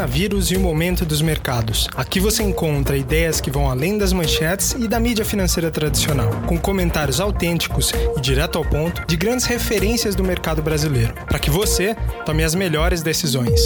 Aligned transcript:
coronavírus 0.00 0.50
e 0.50 0.56
o 0.56 0.60
momento 0.60 1.04
dos 1.04 1.20
mercados. 1.20 1.86
Aqui 1.94 2.18
você 2.18 2.42
encontra 2.42 2.96
ideias 2.96 3.38
que 3.38 3.50
vão 3.50 3.68
além 3.68 3.98
das 3.98 4.14
manchetes 4.14 4.72
e 4.72 4.88
da 4.88 4.98
mídia 4.98 5.26
financeira 5.26 5.70
tradicional, 5.70 6.30
com 6.46 6.58
comentários 6.58 7.20
autênticos 7.20 7.92
e 8.16 8.20
direto 8.20 8.56
ao 8.56 8.64
ponto 8.64 9.06
de 9.06 9.14
grandes 9.14 9.44
referências 9.44 10.14
do 10.14 10.24
mercado 10.24 10.62
brasileiro, 10.62 11.12
para 11.26 11.38
que 11.38 11.50
você 11.50 11.94
tome 12.24 12.42
as 12.42 12.54
melhores 12.54 13.02
decisões. 13.02 13.60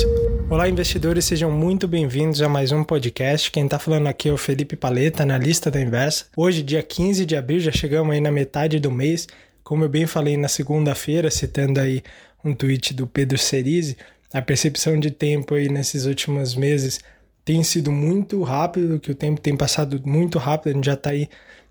Olá, 0.51 0.69
investidores, 0.69 1.25
sejam 1.25 1.53
muito 1.53 1.87
bem-vindos 1.87 2.43
a 2.43 2.49
mais 2.49 2.73
um 2.73 2.83
podcast. 2.83 3.49
Quem 3.53 3.67
está 3.67 3.79
falando 3.79 4.09
aqui 4.09 4.29
é 4.29 4.33
o 4.33 4.37
Felipe 4.37 4.75
Paleta, 4.75 5.23
analista 5.23 5.71
da 5.71 5.81
Inversa. 5.81 6.25
Hoje, 6.37 6.65
dia 6.65 6.83
15 6.83 7.25
de 7.25 7.37
abril, 7.37 7.61
já 7.61 7.71
chegamos 7.71 8.13
aí 8.13 8.21
na 8.21 8.33
metade 8.33 8.81
do 8.81 8.91
mês. 8.91 9.29
Como 9.63 9.85
eu 9.85 9.89
bem 9.89 10.05
falei 10.05 10.37
na 10.37 10.49
segunda-feira, 10.49 11.31
citando 11.31 11.79
aí 11.79 12.03
um 12.45 12.53
tweet 12.55 12.93
do 12.93 13.07
Pedro 13.07 13.39
Cerise, 13.39 13.97
a 14.35 14.43
percepção 14.43 14.99
de 14.99 15.13
tempo 15.13 15.55
aí 15.55 15.69
nesses 15.69 16.07
últimos 16.07 16.57
meses 16.57 16.99
tem 17.45 17.63
sido 17.63 17.93
muito 17.93 18.43
rápido, 18.43 18.99
que 18.99 19.13
o 19.13 19.15
tempo 19.15 19.41
tem 19.41 19.57
passado 19.57 20.03
muito 20.05 20.39
rápido, 20.39 20.73
a 20.73 20.75
gente 20.75 20.87
já 20.87 20.95
está 20.95 21.11
aí 21.11 21.29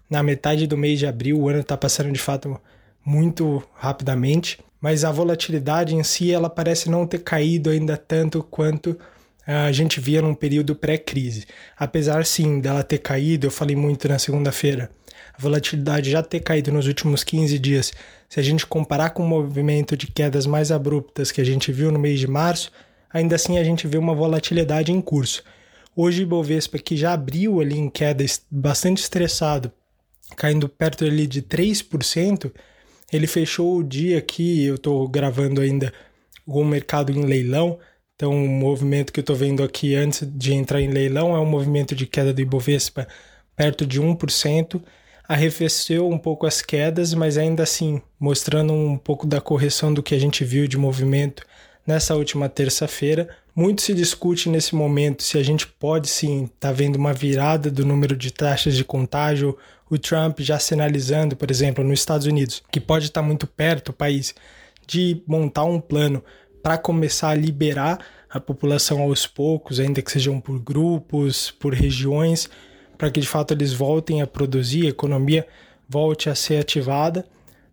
na 0.09 0.23
metade 0.23 0.65
do 0.65 0.77
mês 0.77 0.97
de 0.97 1.05
abril, 1.05 1.41
o 1.41 1.49
ano 1.49 1.59
está 1.59 1.75
passando 1.75 2.09
de 2.13 2.19
fato 2.19 2.57
muito 3.05 3.61
rapidamente, 3.73 4.59
mas 4.79 5.03
a 5.03 5.11
volatilidade 5.11 5.93
em 5.93 6.03
si 6.03 6.31
ela 6.31 6.49
parece 6.49 6.89
não 6.89 7.05
ter 7.05 7.19
caído 7.19 7.69
ainda 7.69 7.97
tanto 7.97 8.41
quanto 8.41 8.97
a 9.45 9.69
gente 9.73 9.99
via 9.99 10.21
num 10.21 10.33
período 10.33 10.73
pré-crise. 10.73 11.45
Apesar 11.77 12.25
sim 12.25 12.61
dela 12.61 12.81
ter 12.81 12.99
caído, 12.99 13.47
eu 13.47 13.51
falei 13.51 13.75
muito 13.75 14.07
na 14.07 14.17
segunda-feira, 14.17 14.89
a 15.33 15.41
volatilidade 15.41 16.11
já 16.11 16.21
ter 16.21 16.39
caído 16.39 16.71
nos 16.71 16.87
últimos 16.87 17.23
15 17.23 17.57
dias, 17.59 17.91
se 18.29 18.39
a 18.39 18.43
gente 18.43 18.65
comparar 18.65 19.09
com 19.11 19.23
o 19.23 19.27
movimento 19.27 19.97
de 19.97 20.07
quedas 20.07 20.45
mais 20.45 20.71
abruptas 20.71 21.31
que 21.31 21.41
a 21.41 21.43
gente 21.43 21.71
viu 21.71 21.91
no 21.91 21.99
mês 21.99 22.19
de 22.19 22.27
março, 22.27 22.71
ainda 23.11 23.35
assim 23.35 23.57
a 23.57 23.63
gente 23.63 23.87
vê 23.87 23.97
uma 23.97 24.13
volatilidade 24.13 24.91
em 24.91 25.01
curso. 25.01 25.43
Hoje 25.95 26.21
o 26.21 26.23
Ibovespa, 26.23 26.77
que 26.77 26.95
já 26.95 27.13
abriu 27.13 27.59
ali 27.59 27.77
em 27.77 27.89
queda 27.89 28.25
bastante 28.49 28.99
estressado, 28.99 29.71
caindo 30.35 30.69
perto 30.69 31.05
ali 31.05 31.27
de 31.27 31.41
3%, 31.41 32.51
ele 33.11 33.27
fechou 33.27 33.77
o 33.77 33.83
dia 33.83 34.21
que 34.21 34.65
eu 34.65 34.75
estou 34.75 35.07
gravando 35.07 35.61
ainda 35.61 35.93
o 36.45 36.63
mercado 36.63 37.11
em 37.11 37.23
leilão, 37.23 37.79
então, 38.15 38.31
o 38.31 38.47
movimento 38.47 39.11
que 39.11 39.19
eu 39.19 39.23
estou 39.23 39.35
vendo 39.35 39.63
aqui 39.63 39.95
antes 39.95 40.25
de 40.25 40.53
entrar 40.53 40.79
em 40.79 40.87
leilão 40.87 41.35
é 41.35 41.39
um 41.39 41.45
movimento 41.45 41.95
de 41.95 42.05
queda 42.05 42.33
do 42.33 42.41
Ibovespa 42.41 43.07
perto 43.55 43.85
de 43.85 44.01
1%, 44.01 44.81
arrefeceu 45.27 46.09
um 46.09 46.17
pouco 46.17 46.45
as 46.45 46.61
quedas, 46.61 47.13
mas 47.13 47.37
ainda 47.37 47.63
assim 47.63 48.01
mostrando 48.19 48.73
um 48.73 48.97
pouco 48.97 49.25
da 49.25 49.39
correção 49.39 49.93
do 49.93 50.03
que 50.03 50.13
a 50.13 50.19
gente 50.19 50.43
viu 50.43 50.67
de 50.67 50.77
movimento 50.77 51.45
nessa 51.85 52.15
última 52.15 52.49
terça-feira. 52.49 53.29
Muito 53.55 53.81
se 53.81 53.93
discute 53.93 54.49
nesse 54.49 54.75
momento 54.75 55.23
se 55.23 55.37
a 55.37 55.43
gente 55.43 55.67
pode 55.67 56.09
sim 56.09 56.45
estar 56.45 56.69
tá 56.69 56.71
vendo 56.71 56.95
uma 56.95 57.13
virada 57.13 57.69
do 57.69 57.85
número 57.85 58.15
de 58.15 58.31
taxas 58.31 58.75
de 58.75 58.83
contágio, 58.83 59.57
o 59.89 59.97
Trump 59.97 60.39
já 60.39 60.57
sinalizando, 60.57 61.35
por 61.35 61.51
exemplo, 61.51 61.83
nos 61.83 61.99
Estados 61.99 62.25
Unidos, 62.25 62.63
que 62.71 62.79
pode 62.79 63.05
estar 63.05 63.21
tá 63.21 63.27
muito 63.27 63.45
perto 63.45 63.89
o 63.89 63.93
país 63.93 64.33
de 64.87 65.21
montar 65.27 65.65
um 65.65 65.79
plano 65.79 66.23
para 66.63 66.77
começar 66.77 67.29
a 67.29 67.35
liberar 67.35 67.99
a 68.29 68.39
população 68.39 69.01
aos 69.01 69.27
poucos, 69.27 69.79
ainda 69.79 70.01
que 70.01 70.11
sejam 70.11 70.39
por 70.39 70.59
grupos, 70.59 71.51
por 71.51 71.73
regiões, 71.73 72.49
para 73.03 73.11
que 73.11 73.19
de 73.19 73.27
fato 73.27 73.53
eles 73.53 73.73
voltem 73.73 74.21
a 74.21 74.27
produzir, 74.27 74.85
a 74.85 74.89
economia 74.89 75.45
volte 75.89 76.29
a 76.29 76.35
ser 76.35 76.57
ativada. 76.57 77.25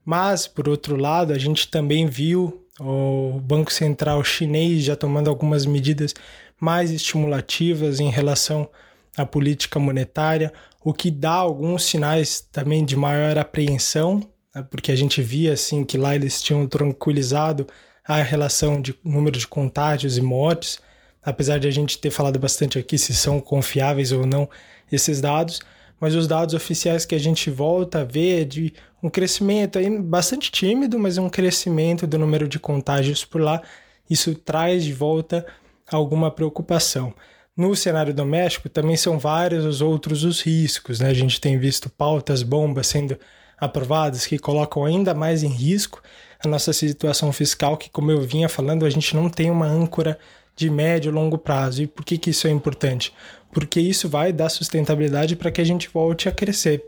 Mas, 0.05 0.49
por 0.49 0.69
outro 0.69 0.97
lado, 0.97 1.33
a 1.33 1.39
gente 1.39 1.69
também 1.69 2.05
viu 2.09 2.67
o 2.81 3.39
Banco 3.41 3.73
Central 3.73 4.25
chinês 4.25 4.83
já 4.83 4.97
tomando 4.97 5.31
algumas 5.31 5.65
medidas 5.65 6.13
mais 6.61 6.91
estimulativas 6.91 8.01
em 8.01 8.11
relação 8.11 8.69
à 9.17 9.25
política 9.25 9.79
monetária, 9.79 10.53
o 10.83 10.93
que 10.93 11.13
dá 11.13 11.35
alguns 11.35 11.85
sinais 11.85 12.41
também 12.51 12.85
de 12.85 12.97
maior 12.97 13.39
apreensão, 13.39 14.29
né, 14.53 14.67
porque 14.69 14.91
a 14.91 14.97
gente 14.97 15.23
via 15.23 15.53
assim 15.53 15.85
que 15.85 15.97
lá 15.97 16.13
eles 16.13 16.43
tinham 16.43 16.67
tranquilizado 16.67 17.69
a 18.05 18.21
relação 18.21 18.83
de 18.83 18.97
número 19.05 19.39
de 19.39 19.47
contágios 19.47 20.19
e 20.19 20.21
mortes, 20.21 20.81
apesar 21.23 21.61
de 21.61 21.69
a 21.69 21.71
gente 21.71 21.99
ter 21.99 22.11
falado 22.11 22.37
bastante 22.37 22.81
aqui 22.81 22.99
se 22.99 23.15
são 23.15 23.39
confiáveis 23.41 24.11
ou 24.11 24.27
não 24.27 24.49
esses 24.91 25.21
dados, 25.21 25.61
mas 26.01 26.15
os 26.15 26.27
dados 26.27 26.55
oficiais 26.55 27.05
que 27.05 27.15
a 27.15 27.19
gente 27.19 27.51
volta 27.51 28.01
a 28.01 28.05
ver 28.05 28.43
é 28.43 28.45
de 28.45 28.73
um 29.03 29.11
crescimento 29.11 29.79
aí 29.79 29.91
bastante 29.99 30.51
tímido, 30.51 30.99
mas 30.99 31.19
um 31.19 31.29
crescimento 31.29 32.07
do 32.07 32.19
número 32.19 32.49
de 32.49 32.59
contágios 32.59 33.25
por 33.25 33.41
lá. 33.41 33.63
Isso 34.09 34.35
traz 34.35 34.85
de 34.85 34.93
volta 34.93 35.47
alguma 35.91 36.31
preocupação. 36.31 37.13
No 37.57 37.75
cenário 37.77 38.15
doméstico 38.15 38.69
também 38.69 38.97
são 38.97 39.19
vários 39.19 39.65
os 39.65 39.81
outros 39.81 40.25
os 40.25 40.41
riscos, 40.41 41.01
né? 41.01 41.09
A 41.09 41.15
gente 41.15 41.41
tem 41.41 41.59
visto 41.59 41.91
pautas 41.91 42.43
bombas 42.43 42.87
sendo 42.87 43.19
aprovadas 43.59 44.27
que 44.27 44.39
colocam 44.39 44.85
ainda 44.85 45.13
mais 45.13 45.43
em 45.43 45.49
risco 45.49 46.03
a 46.43 46.49
nossa 46.49 46.73
situação 46.73 47.33
fiscal, 47.33 47.77
que 47.77 47.91
como 47.91 48.11
eu 48.11 48.23
vinha 48.23 48.49
falando, 48.49 48.87
a 48.87 48.91
gente 48.91 49.15
não 49.15 49.29
tem 49.29 49.51
uma 49.51 49.67
âncora 49.67 50.19
de 50.57 50.71
médio 50.71 51.11
e 51.11 51.13
longo 51.13 51.37
prazo. 51.37 51.83
E 51.83 51.87
por 51.87 52.05
que, 52.05 52.17
que 52.17 52.31
isso 52.31 52.47
é 52.47 52.51
importante? 52.51 53.13
Porque 53.53 53.81
isso 53.81 54.09
vai 54.09 54.33
dar 54.33 54.49
sustentabilidade 54.49 55.37
para 55.37 55.51
que 55.51 55.61
a 55.61 55.65
gente 55.65 55.89
volte 55.89 56.29
a 56.29 56.33
crescer. 56.33 56.85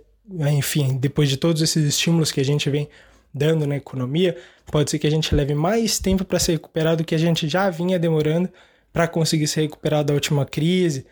Enfim, 0.50 0.96
depois 0.96 1.28
de 1.28 1.36
todos 1.36 1.60
esses 1.62 1.84
estímulos 1.84 2.30
que 2.30 2.40
a 2.40 2.44
gente 2.44 2.70
vem 2.70 2.88
dando 3.34 3.66
na 3.66 3.76
economia, 3.76 4.36
pode 4.70 4.90
ser 4.90 4.98
que 4.98 5.06
a 5.06 5.10
gente 5.10 5.34
leve 5.34 5.54
mais 5.54 5.98
tempo 5.98 6.24
para 6.24 6.38
se 6.38 6.52
recuperar 6.52 6.96
do 6.96 7.04
que 7.04 7.14
a 7.14 7.18
gente 7.18 7.48
já 7.48 7.68
vinha 7.70 7.98
demorando 7.98 8.48
para 8.92 9.08
conseguir 9.08 9.46
se 9.48 9.60
recuperar 9.60 10.04
da 10.04 10.14
última 10.14 10.44
crise. 10.44 11.06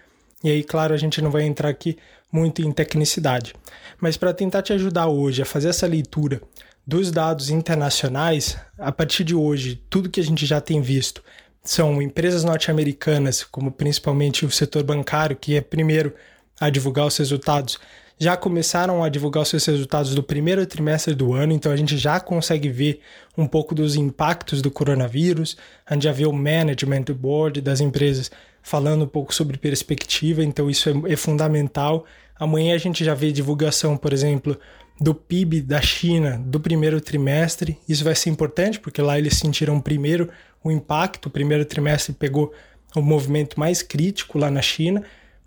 E 0.44 0.50
aí, 0.50 0.62
claro, 0.62 0.94
a 0.94 0.97
gente 0.97 1.21
não 1.21 1.31
vai 1.31 1.44
entrar 1.44 1.69
aqui 1.69 1.97
muito 2.31 2.62
em 2.62 2.71
tecnicidade. 2.71 3.55
Mas 3.99 4.17
para 4.17 4.32
tentar 4.32 4.62
te 4.62 4.72
ajudar 4.72 5.09
hoje 5.09 5.43
a 5.43 5.47
fazer 5.47 5.69
essa 5.69 5.87
leitura 5.87 6.41
dos 6.87 7.11
dados 7.11 7.50
internacionais, 7.50 8.56
a 8.78 8.93
partir 8.93 9.25
de 9.25 9.34
hoje, 9.34 9.82
tudo 9.88 10.11
que 10.11 10.21
a 10.21 10.25
gente 10.25 10.47
já 10.47 10.61
tem 10.61 10.81
visto 10.81 11.22
são 11.62 12.00
empresas 12.00 12.44
norte-americanas, 12.44 13.44
como 13.44 13.71
principalmente 13.71 14.47
o 14.47 14.50
setor 14.50 14.82
bancário, 14.82 15.37
que 15.37 15.56
é 15.56 15.60
primeiro 15.60 16.15
a 16.59 16.71
divulgar 16.71 17.06
os 17.06 17.16
resultados, 17.16 17.78
já 18.22 18.37
começaram 18.37 19.03
a 19.03 19.09
divulgar 19.09 19.43
os 19.43 19.48
seus 19.48 19.65
resultados 19.65 20.15
do 20.15 20.22
primeiro 20.22 20.66
trimestre 20.66 21.15
do 21.15 21.32
ano, 21.32 21.54
então 21.54 21.72
a 21.72 21.76
gente 21.76 21.97
já 21.97 22.20
consegue 22.20 22.69
ver 22.69 23.00
um 23.37 23.47
pouco 23.47 23.75
dos 23.75 23.97
impactos 23.97 24.60
do 24.60 24.70
coronavírus. 24.70 25.56
A 25.87 25.94
gente 25.94 26.03
já 26.03 26.12
vê 26.12 26.26
o 26.26 26.32
management 26.32 27.04
do 27.04 27.15
board 27.15 27.62
das 27.62 27.81
empresas 27.81 28.31
falando 28.62 29.04
um 29.04 29.09
pouco 29.09 29.34
sobre 29.34 29.56
perspectiva, 29.56 30.44
então 30.44 30.69
isso 30.69 30.91
é, 30.91 31.12
é 31.12 31.16
fundamental. 31.16 32.04
Amanhã 32.38 32.75
a 32.75 32.78
gente 32.78 33.03
já 33.03 33.15
vê 33.15 33.32
divulgação, 33.32 33.97
por 33.97 34.12
exemplo, 34.12 34.59
do 35.00 35.15
PIB 35.15 35.62
da 35.62 35.81
China 35.81 36.41
do 36.44 36.61
primeiro 36.61 37.00
trimestre. 37.00 37.78
Isso 37.88 38.05
vai 38.05 38.15
ser 38.15 38.28
importante 38.28 38.78
porque 38.78 39.00
lá 39.00 39.19
eles 39.19 39.38
sentiram 39.38 39.81
primeiro 39.81 40.28
o 40.62 40.71
impacto. 40.71 41.27
O 41.27 41.31
primeiro 41.31 41.65
trimestre 41.65 42.12
pegou 42.12 42.53
o 42.94 43.00
movimento 43.00 43.59
mais 43.59 43.83
crítico 43.83 44.38
lá 44.38 44.50
na 44.50 44.61
China. 44.61 45.03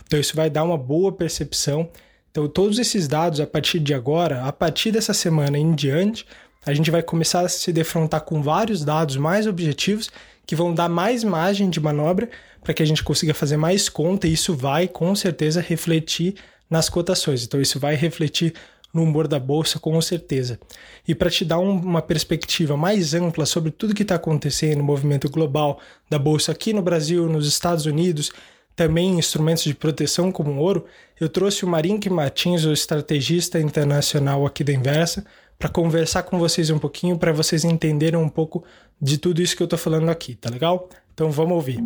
Então 0.06 0.20
isso 0.20 0.36
vai 0.36 0.50
dar 0.50 0.64
uma 0.64 0.78
boa 0.78 1.12
percepção. 1.12 1.88
Então 2.32 2.48
todos 2.48 2.80
esses 2.80 3.08
dados 3.08 3.40
a 3.40 3.46
partir 3.46 3.80
de 3.80 3.94
agora, 3.94 4.44
a 4.44 4.52
partir 4.52 4.92
dessa 4.92 5.14
semana 5.14 5.58
em 5.58 5.76
diante, 5.76 6.26
a 6.66 6.74
gente 6.74 6.90
vai 6.90 7.04
começar 7.04 7.42
a 7.42 7.50
se 7.50 7.72
defrontar 7.72 8.22
com 8.22 8.42
vários 8.42 8.84
dados 8.84 9.18
mais 9.18 9.46
objetivos 9.46 10.10
que 10.48 10.56
vão 10.56 10.74
dar 10.74 10.90
mais 10.90 11.24
margem 11.24 11.70
de 11.70 11.80
manobra 11.80 12.28
para 12.64 12.74
que 12.74 12.82
a 12.82 12.86
gente 12.86 13.04
consiga 13.04 13.34
fazer 13.34 13.58
mais 13.58 13.88
conta 13.88 14.28
e 14.28 14.34
isso 14.34 14.56
vai 14.56 14.88
com 14.88 15.16
certeza 15.16 15.62
refletir 15.62 16.36
nas 16.70 16.90
cotações. 16.90 17.44
Então 17.44 17.62
isso 17.62 17.80
vai 17.80 17.96
refletir 17.96 18.54
no 18.94 19.04
humor 19.04 19.28
da 19.28 19.40
bolsa, 19.40 19.80
com 19.80 20.00
certeza. 20.00 20.60
E 21.08 21.16
para 21.16 21.30
te 21.30 21.44
dar 21.44 21.60
um, 21.60 21.72
uma 21.72 22.02
perspectiva 22.02 22.78
mais 22.78 23.14
ampla 23.14 23.46
sobre 23.46 23.72
tudo 23.72 23.96
que 23.96 24.04
está 24.04 24.16
acontecendo 24.16 24.78
no 24.78 24.84
movimento 24.84 25.30
global 25.30 25.80
da 26.10 26.20
bolsa 26.20 26.52
aqui 26.52 26.72
no 26.72 26.82
Brasil, 26.82 27.28
nos 27.28 27.48
Estados 27.48 27.86
Unidos, 27.86 28.32
também 28.76 29.18
instrumentos 29.18 29.64
de 29.64 29.74
proteção 29.74 30.32
como 30.32 30.52
o 30.52 30.58
ouro, 30.58 30.86
eu 31.20 31.28
trouxe 31.28 31.66
o 31.66 31.68
Marink 31.68 32.10
Martins, 32.10 32.66
o 32.66 32.72
estrategista 32.72 33.60
internacional 33.60 34.46
aqui 34.46 34.64
da 34.64 34.74
Inversa, 34.74 35.26
para 35.58 35.70
conversar 35.70 36.24
com 36.24 36.38
vocês 36.38 36.70
um 36.70 36.80
pouquinho, 36.80 37.18
para 37.18 37.32
vocês 37.32 37.64
entenderem 37.64 38.20
um 38.20 38.30
pouco 38.30 38.64
de 39.02 39.18
tudo 39.18 39.42
isso 39.42 39.56
que 39.56 39.64
eu 39.64 39.66
estou 39.66 39.80
falando 39.80 40.10
aqui, 40.10 40.36
tá 40.36 40.50
legal? 40.50 40.90
Então 41.14 41.32
vamos 41.32 41.54
ouvir. 41.54 41.80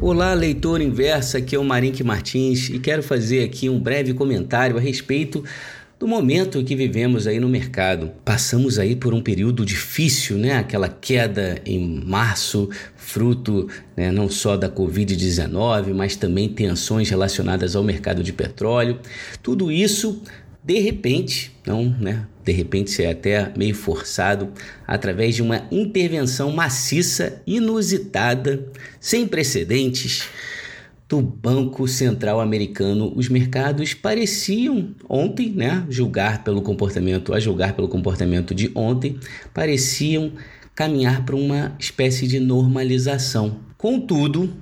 Olá, 0.00 0.34
leitor 0.34 0.82
inversa, 0.82 1.38
aqui 1.38 1.56
é 1.56 1.58
o 1.58 1.64
Marink 1.64 2.04
Martins 2.04 2.68
e 2.68 2.78
quero 2.78 3.02
fazer 3.02 3.42
aqui 3.42 3.70
um 3.70 3.80
breve 3.80 4.12
comentário 4.12 4.76
a 4.76 4.80
respeito 4.80 5.42
do 5.98 6.08
momento 6.08 6.62
que 6.64 6.74
vivemos 6.74 7.26
aí 7.26 7.38
no 7.38 7.48
mercado. 7.48 8.10
Passamos 8.24 8.78
aí 8.78 8.96
por 8.96 9.14
um 9.14 9.22
período 9.22 9.64
difícil, 9.64 10.36
né? 10.36 10.56
Aquela 10.56 10.88
queda 10.88 11.60
em 11.64 12.02
março, 12.04 12.68
fruto 12.96 13.68
né, 13.96 14.10
não 14.10 14.28
só 14.28 14.56
da 14.56 14.68
Covid-19, 14.68 15.94
mas 15.94 16.16
também 16.16 16.48
tensões 16.48 17.08
relacionadas 17.08 17.76
ao 17.76 17.84
mercado 17.84 18.22
de 18.22 18.32
petróleo. 18.32 18.98
Tudo 19.42 19.70
isso 19.70 20.20
de 20.64 20.80
repente, 20.80 21.54
não, 21.66 21.94
né? 22.00 22.26
De 22.42 22.50
repente 22.50 23.02
é 23.02 23.10
até 23.10 23.52
meio 23.54 23.74
forçado, 23.74 24.50
através 24.86 25.34
de 25.34 25.42
uma 25.42 25.66
intervenção 25.70 26.50
maciça, 26.50 27.42
inusitada, 27.46 28.66
sem 28.98 29.26
precedentes, 29.26 30.26
do 31.14 31.22
Banco 31.22 31.86
Central 31.86 32.40
Americano. 32.40 33.12
Os 33.14 33.28
mercados 33.28 33.94
pareciam 33.94 34.94
ontem, 35.08 35.50
né, 35.50 35.86
julgar 35.88 36.42
pelo 36.42 36.60
comportamento, 36.60 37.32
a 37.32 37.38
julgar 37.38 37.74
pelo 37.74 37.86
comportamento 37.86 38.52
de 38.52 38.70
ontem, 38.74 39.18
pareciam 39.52 40.32
caminhar 40.74 41.24
para 41.24 41.36
uma 41.36 41.76
espécie 41.78 42.26
de 42.26 42.40
normalização. 42.40 43.60
Contudo, 43.78 44.52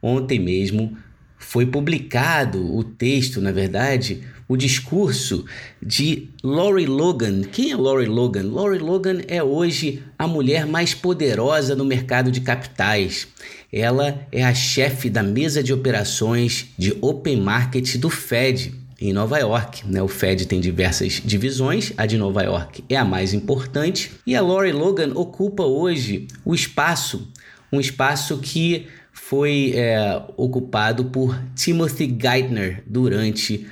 ontem 0.00 0.38
mesmo 0.38 0.96
foi 1.40 1.66
publicado 1.66 2.76
o 2.76 2.84
texto, 2.84 3.40
na 3.40 3.50
verdade, 3.50 4.22
o 4.46 4.56
discurso 4.56 5.44
de 5.82 6.28
Lori 6.44 6.84
Logan. 6.84 7.42
Quem 7.42 7.72
é 7.72 7.76
Lori 7.76 8.06
Logan? 8.06 8.42
Lori 8.42 8.78
Logan 8.78 9.22
é 9.26 9.42
hoje 9.42 10.02
a 10.18 10.28
mulher 10.28 10.66
mais 10.66 10.92
poderosa 10.92 11.74
no 11.74 11.84
mercado 11.84 12.30
de 12.30 12.42
capitais. 12.42 13.26
Ela 13.72 14.26
é 14.30 14.44
a 14.44 14.54
chefe 14.54 15.08
da 15.08 15.22
mesa 15.22 15.62
de 15.62 15.72
operações 15.72 16.66
de 16.76 16.96
Open 17.00 17.40
Market 17.40 17.96
do 17.96 18.10
Fed 18.10 18.74
em 19.00 19.12
Nova 19.12 19.38
York. 19.38 19.82
Né? 19.88 20.02
O 20.02 20.08
Fed 20.08 20.46
tem 20.46 20.60
diversas 20.60 21.22
divisões, 21.24 21.92
a 21.96 22.04
de 22.04 22.18
Nova 22.18 22.42
York 22.42 22.84
é 22.88 22.96
a 22.96 23.04
mais 23.04 23.32
importante, 23.32 24.12
e 24.26 24.36
a 24.36 24.42
Lori 24.42 24.72
Logan 24.72 25.12
ocupa 25.14 25.62
hoje 25.62 26.28
o 26.44 26.54
espaço, 26.54 27.28
um 27.72 27.80
espaço 27.80 28.38
que 28.38 28.86
foi 29.22 29.74
é, 29.76 30.22
ocupado 30.36 31.04
por 31.04 31.40
Timothy 31.54 32.06
Geithner 32.20 32.82
durante 32.84 33.64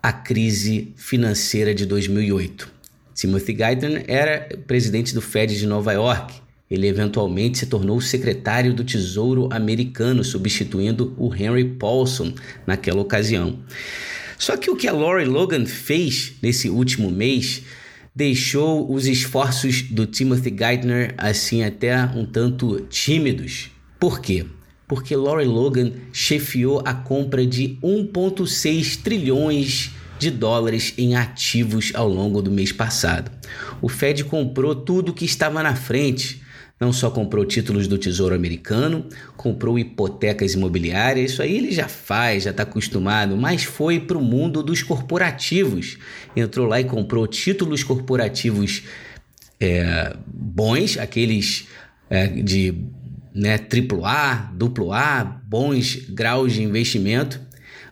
a 0.00 0.12
crise 0.12 0.92
financeira 0.94 1.74
de 1.74 1.84
2008. 1.84 2.70
Timothy 3.12 3.56
Geithner 3.56 4.04
era 4.06 4.48
presidente 4.68 5.12
do 5.12 5.20
Fed 5.20 5.58
de 5.58 5.66
Nova 5.66 5.92
York. 5.92 6.34
Ele 6.70 6.86
eventualmente 6.86 7.58
se 7.58 7.66
tornou 7.66 8.00
secretário 8.00 8.72
do 8.72 8.84
Tesouro 8.84 9.48
americano, 9.50 10.22
substituindo 10.22 11.12
o 11.18 11.34
Henry 11.34 11.64
Paulson 11.64 12.32
naquela 12.64 13.00
ocasião. 13.00 13.58
Só 14.38 14.56
que 14.56 14.70
o 14.70 14.76
que 14.76 14.86
a 14.86 14.92
Lori 14.92 15.24
Logan 15.24 15.66
fez 15.66 16.34
nesse 16.40 16.70
último 16.70 17.10
mês 17.10 17.62
deixou 18.14 18.92
os 18.92 19.06
esforços 19.06 19.82
do 19.82 20.06
Timothy 20.06 20.54
Geithner 20.56 21.14
assim 21.18 21.64
até 21.64 22.04
um 22.04 22.24
tanto 22.24 22.80
tímidos. 22.82 23.70
Por 23.98 24.20
quê? 24.20 24.46
Porque 24.90 25.14
Lori 25.14 25.44
Logan 25.44 25.92
chefiou 26.12 26.82
a 26.84 26.92
compra 26.92 27.46
de 27.46 27.78
1,6 27.80 29.00
trilhões 29.00 29.92
de 30.18 30.32
dólares 30.32 30.92
em 30.98 31.14
ativos 31.14 31.92
ao 31.94 32.08
longo 32.08 32.42
do 32.42 32.50
mês 32.50 32.72
passado. 32.72 33.30
O 33.80 33.88
Fed 33.88 34.24
comprou 34.24 34.74
tudo 34.74 35.14
que 35.14 35.24
estava 35.24 35.62
na 35.62 35.76
frente. 35.76 36.42
Não 36.80 36.92
só 36.92 37.08
comprou 37.08 37.44
títulos 37.44 37.86
do 37.86 37.98
Tesouro 37.98 38.34
Americano, 38.34 39.06
comprou 39.36 39.78
hipotecas 39.78 40.54
imobiliárias, 40.54 41.32
isso 41.32 41.42
aí 41.42 41.56
ele 41.56 41.70
já 41.70 41.86
faz, 41.86 42.42
já 42.42 42.50
está 42.50 42.64
acostumado, 42.64 43.36
mas 43.36 43.62
foi 43.62 44.00
para 44.00 44.18
o 44.18 44.20
mundo 44.20 44.60
dos 44.60 44.82
corporativos. 44.82 45.98
Entrou 46.34 46.66
lá 46.66 46.80
e 46.80 46.84
comprou 46.84 47.28
títulos 47.28 47.84
corporativos 47.84 48.82
é, 49.60 50.16
bons, 50.26 50.98
aqueles 50.98 51.68
é, 52.10 52.26
de 52.26 52.74
né, 53.34 53.58
AAA, 53.58 54.52
A, 54.92 55.24
bons 55.24 55.96
graus 56.10 56.52
de 56.52 56.62
investimento, 56.62 57.40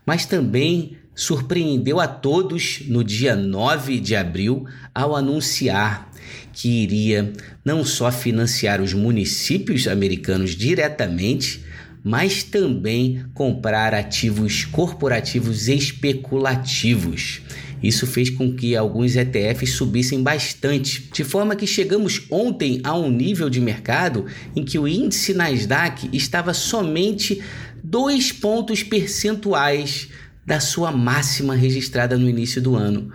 mas 0.05 0.27
também 0.27 0.97
surpreendeu 1.15 2.01
a 2.01 2.07
todos 2.07 2.83
no 2.87 3.03
dia 3.03 3.35
9 3.35 3.99
de 4.01 4.15
abril 4.15 4.67
ao 4.95 5.17
anunciar 5.17 6.09
que 6.53 6.69
iria 6.69 7.33
não 7.65 7.85
só 7.85 8.11
financiar 8.11 8.81
os 8.81 8.93
municípios 8.93 9.87
americanos 9.87 10.57
diretamente, 10.57 11.65
mas 12.03 12.43
também 12.43 13.25
comprar 13.35 13.95
ativos 13.95 14.65
corporativos 14.65 15.69
especulativos. 15.69 17.43
Isso 17.83 18.07
fez 18.07 18.31
com 18.31 18.55
que 18.55 18.77
alguns 18.77 19.17
ETFs 19.17 19.73
subissem 19.73 20.23
bastante, 20.23 21.09
de 21.13 21.25
forma 21.25 21.55
que 21.55 21.67
chegamos 21.67 22.23
ontem 22.31 22.81
a 22.83 22.97
um 22.97 23.11
nível 23.11 23.49
de 23.49 23.61
mercado 23.61 24.27
em 24.55 24.65
que 24.65 24.79
o 24.79 24.89
índice 24.89 25.33
Nasdaq 25.35 26.09
estava 26.13 26.53
somente 26.53 27.43
dois 27.83 28.33
pontos 28.33 28.83
percentuais 28.83 30.09
da 30.45 30.61
sua 30.61 30.91
máxima 30.91 31.55
registrada 31.55 32.17
no 32.17 32.29
início 32.29 32.61
do 32.61 32.75
ano. 32.75 33.13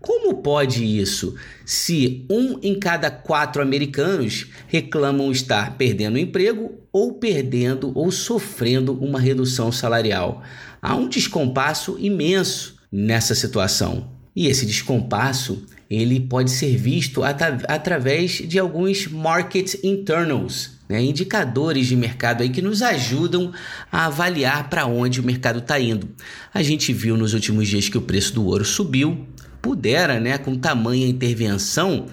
Como 0.00 0.34
pode 0.34 0.84
isso 0.84 1.34
se 1.64 2.24
um 2.30 2.60
em 2.62 2.78
cada 2.78 3.10
quatro 3.10 3.60
americanos 3.60 4.46
reclamam 4.68 5.32
estar 5.32 5.76
perdendo 5.76 6.16
emprego 6.16 6.74
ou 6.92 7.14
perdendo 7.14 7.90
ou 7.92 8.12
sofrendo 8.12 8.92
uma 8.92 9.18
redução 9.18 9.72
salarial? 9.72 10.44
Há 10.80 10.94
um 10.94 11.08
descompasso 11.08 11.96
imenso 11.98 12.75
nessa 12.96 13.34
situação. 13.34 14.08
E 14.34 14.46
esse 14.46 14.64
descompasso 14.64 15.62
ele 15.88 16.18
pode 16.18 16.50
ser 16.50 16.76
visto 16.76 17.22
at 17.22 17.40
através 17.68 18.32
de 18.32 18.58
alguns 18.58 19.06
market 19.06 19.74
internals, 19.84 20.70
né? 20.88 21.02
indicadores 21.02 21.86
de 21.86 21.94
mercado 21.94 22.42
aí 22.42 22.48
que 22.48 22.62
nos 22.62 22.80
ajudam 22.80 23.52
a 23.92 24.06
avaliar 24.06 24.70
para 24.70 24.86
onde 24.86 25.20
o 25.20 25.24
mercado 25.24 25.58
está 25.58 25.78
indo. 25.78 26.08
A 26.52 26.62
gente 26.62 26.92
viu 26.92 27.16
nos 27.16 27.34
últimos 27.34 27.68
dias 27.68 27.88
que 27.88 27.98
o 27.98 28.02
preço 28.02 28.32
do 28.34 28.46
ouro 28.46 28.64
subiu, 28.64 29.26
pudera, 29.60 30.18
né, 30.18 30.38
com 30.38 30.56
tamanha 30.56 31.06
intervenção, 31.06 32.06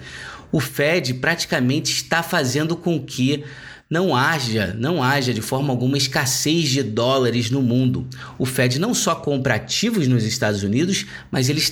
o 0.52 0.60
Fed 0.60 1.14
praticamente 1.14 1.92
está 1.92 2.22
fazendo 2.22 2.76
com 2.76 3.00
que 3.00 3.42
não 3.94 4.16
haja, 4.16 4.74
não 4.76 5.00
haja 5.00 5.32
de 5.32 5.40
forma 5.40 5.72
alguma 5.72 5.96
escassez 5.96 6.68
de 6.68 6.82
dólares 6.82 7.48
no 7.48 7.62
mundo. 7.62 8.04
O 8.36 8.44
Fed 8.44 8.80
não 8.80 8.92
só 8.92 9.14
compra 9.14 9.54
ativos 9.54 10.08
nos 10.08 10.24
Estados 10.24 10.64
Unidos, 10.64 11.06
mas 11.30 11.48
ele 11.48 11.62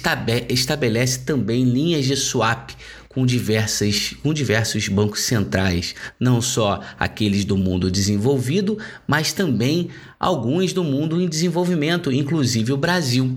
estabelece 0.49 1.19
também 1.25 1.65
linhas 1.65 2.05
de 2.05 2.15
swap 2.15 2.71
com, 3.09 3.27
diversas, 3.27 4.15
com 4.23 4.33
diversos 4.33 4.87
bancos 4.87 5.23
centrais, 5.23 5.97
não 6.19 6.41
só 6.41 6.81
aqueles 6.97 7.45
do 7.45 7.57
mundo 7.57 7.91
desenvolvido, 7.91 8.79
mas 9.05 9.33
também 9.33 9.89
alguns 10.19 10.73
do 10.73 10.85
mundo 10.85 11.21
em 11.21 11.29
desenvolvimento, 11.29 12.13
inclusive 12.13 12.73
o 12.73 12.77
Brasil. 12.77 13.37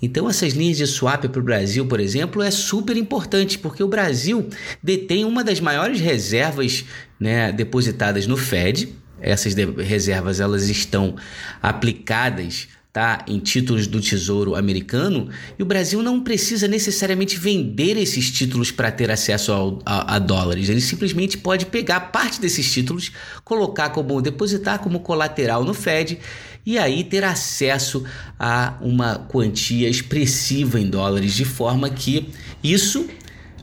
Então, 0.00 0.28
essas 0.28 0.52
linhas 0.52 0.76
de 0.76 0.86
swap 0.86 1.24
para 1.24 1.40
o 1.40 1.44
Brasil, 1.44 1.86
por 1.86 2.00
exemplo, 2.00 2.42
é 2.42 2.50
super 2.50 2.96
importante, 2.96 3.58
porque 3.58 3.82
o 3.82 3.88
Brasil 3.88 4.48
detém 4.82 5.24
uma 5.24 5.42
das 5.42 5.60
maiores 5.60 6.00
reservas 6.00 6.84
né, 7.18 7.50
depositadas 7.52 8.26
no 8.26 8.36
Fed. 8.36 8.94
Essas 9.20 9.54
reservas 9.54 10.40
elas 10.40 10.68
estão 10.68 11.16
aplicadas 11.62 12.68
tá, 12.96 13.22
em 13.28 13.38
títulos 13.38 13.86
do 13.86 14.00
Tesouro 14.00 14.54
americano 14.54 15.28
e 15.58 15.62
o 15.62 15.66
Brasil 15.66 16.02
não 16.02 16.22
precisa 16.22 16.66
necessariamente 16.66 17.36
vender 17.36 17.98
esses 17.98 18.30
títulos 18.30 18.70
para 18.70 18.90
ter 18.90 19.10
acesso 19.10 19.52
ao, 19.52 19.78
a, 19.84 20.16
a, 20.16 20.18
dólares. 20.18 20.70
Ele 20.70 20.80
simplesmente 20.80 21.36
pode 21.36 21.66
pegar 21.66 22.00
parte 22.00 22.40
desses 22.40 22.72
títulos, 22.72 23.12
colocar 23.44 23.90
como 23.90 24.22
depositar 24.22 24.78
como 24.78 25.00
colateral 25.00 25.62
no 25.62 25.74
Fed 25.74 26.18
e 26.66 26.76
aí 26.76 27.04
ter 27.04 27.22
acesso 27.22 28.04
a 28.38 28.76
uma 28.80 29.14
quantia 29.14 29.88
expressiva 29.88 30.80
em 30.80 30.90
dólares, 30.90 31.32
de 31.32 31.44
forma 31.44 31.88
que 31.88 32.28
isso 32.62 33.08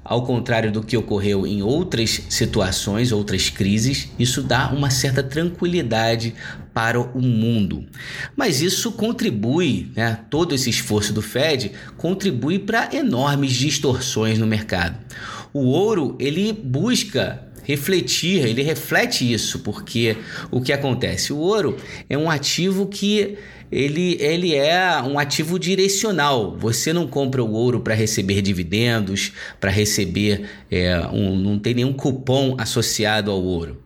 ao 0.04 0.26
contrário 0.26 0.72
do 0.72 0.84
que 0.84 0.98
ocorreu 0.98 1.48
em 1.48 1.62
outras 1.62 2.24
situações, 2.30 3.12
outras 3.12 3.50
crises, 3.50 4.10
isso 4.20 4.44
dá 4.44 4.70
uma 4.70 4.90
certa 4.90 5.24
tranquilidade 5.24 6.36
para 6.74 7.00
o 7.00 7.22
mundo. 7.22 7.86
Mas 8.36 8.62
isso 8.62 8.92
contribui, 8.92 9.92
né, 9.96 10.20
todo 10.30 10.54
esse 10.54 10.70
esforço 10.70 11.14
do 11.14 11.22
Fed 11.22 11.72
contribui 11.98 12.60
para 12.60 12.94
enormes 12.94 13.54
distorções 13.54 14.38
no 14.38 14.46
mercado. 14.46 14.98
O 15.54 15.68
ouro, 15.68 16.18
ele 16.20 16.52
busca 16.52 17.53
refletir, 17.64 18.46
ele 18.46 18.62
reflete 18.62 19.32
isso, 19.32 19.60
porque 19.60 20.18
o 20.52 20.62
que 20.62 20.72
acontece? 20.72 21.34
O 21.34 21.38
ouro 21.38 21.78
é 22.10 22.18
um 22.18 22.30
ativo 22.30 22.88
que 22.88 23.38
ele, 23.72 24.18
ele 24.20 24.54
é 24.54 25.02
um 25.02 25.18
ativo 25.18 25.58
direcional. 25.58 26.56
Você 26.60 26.94
não 26.94 27.08
compra 27.08 27.44
o 27.44 27.52
ouro 27.54 27.80
para 27.80 27.96
receber 27.96 28.42
dividendos, 28.42 29.32
para 29.60 29.72
receber. 29.72 30.48
É, 30.70 31.00
um, 31.12 31.36
não 31.36 31.58
tem 31.58 31.74
nenhum 31.74 31.94
cupom 31.94 32.56
associado 32.60 33.32
ao 33.32 33.42
ouro. 33.42 33.82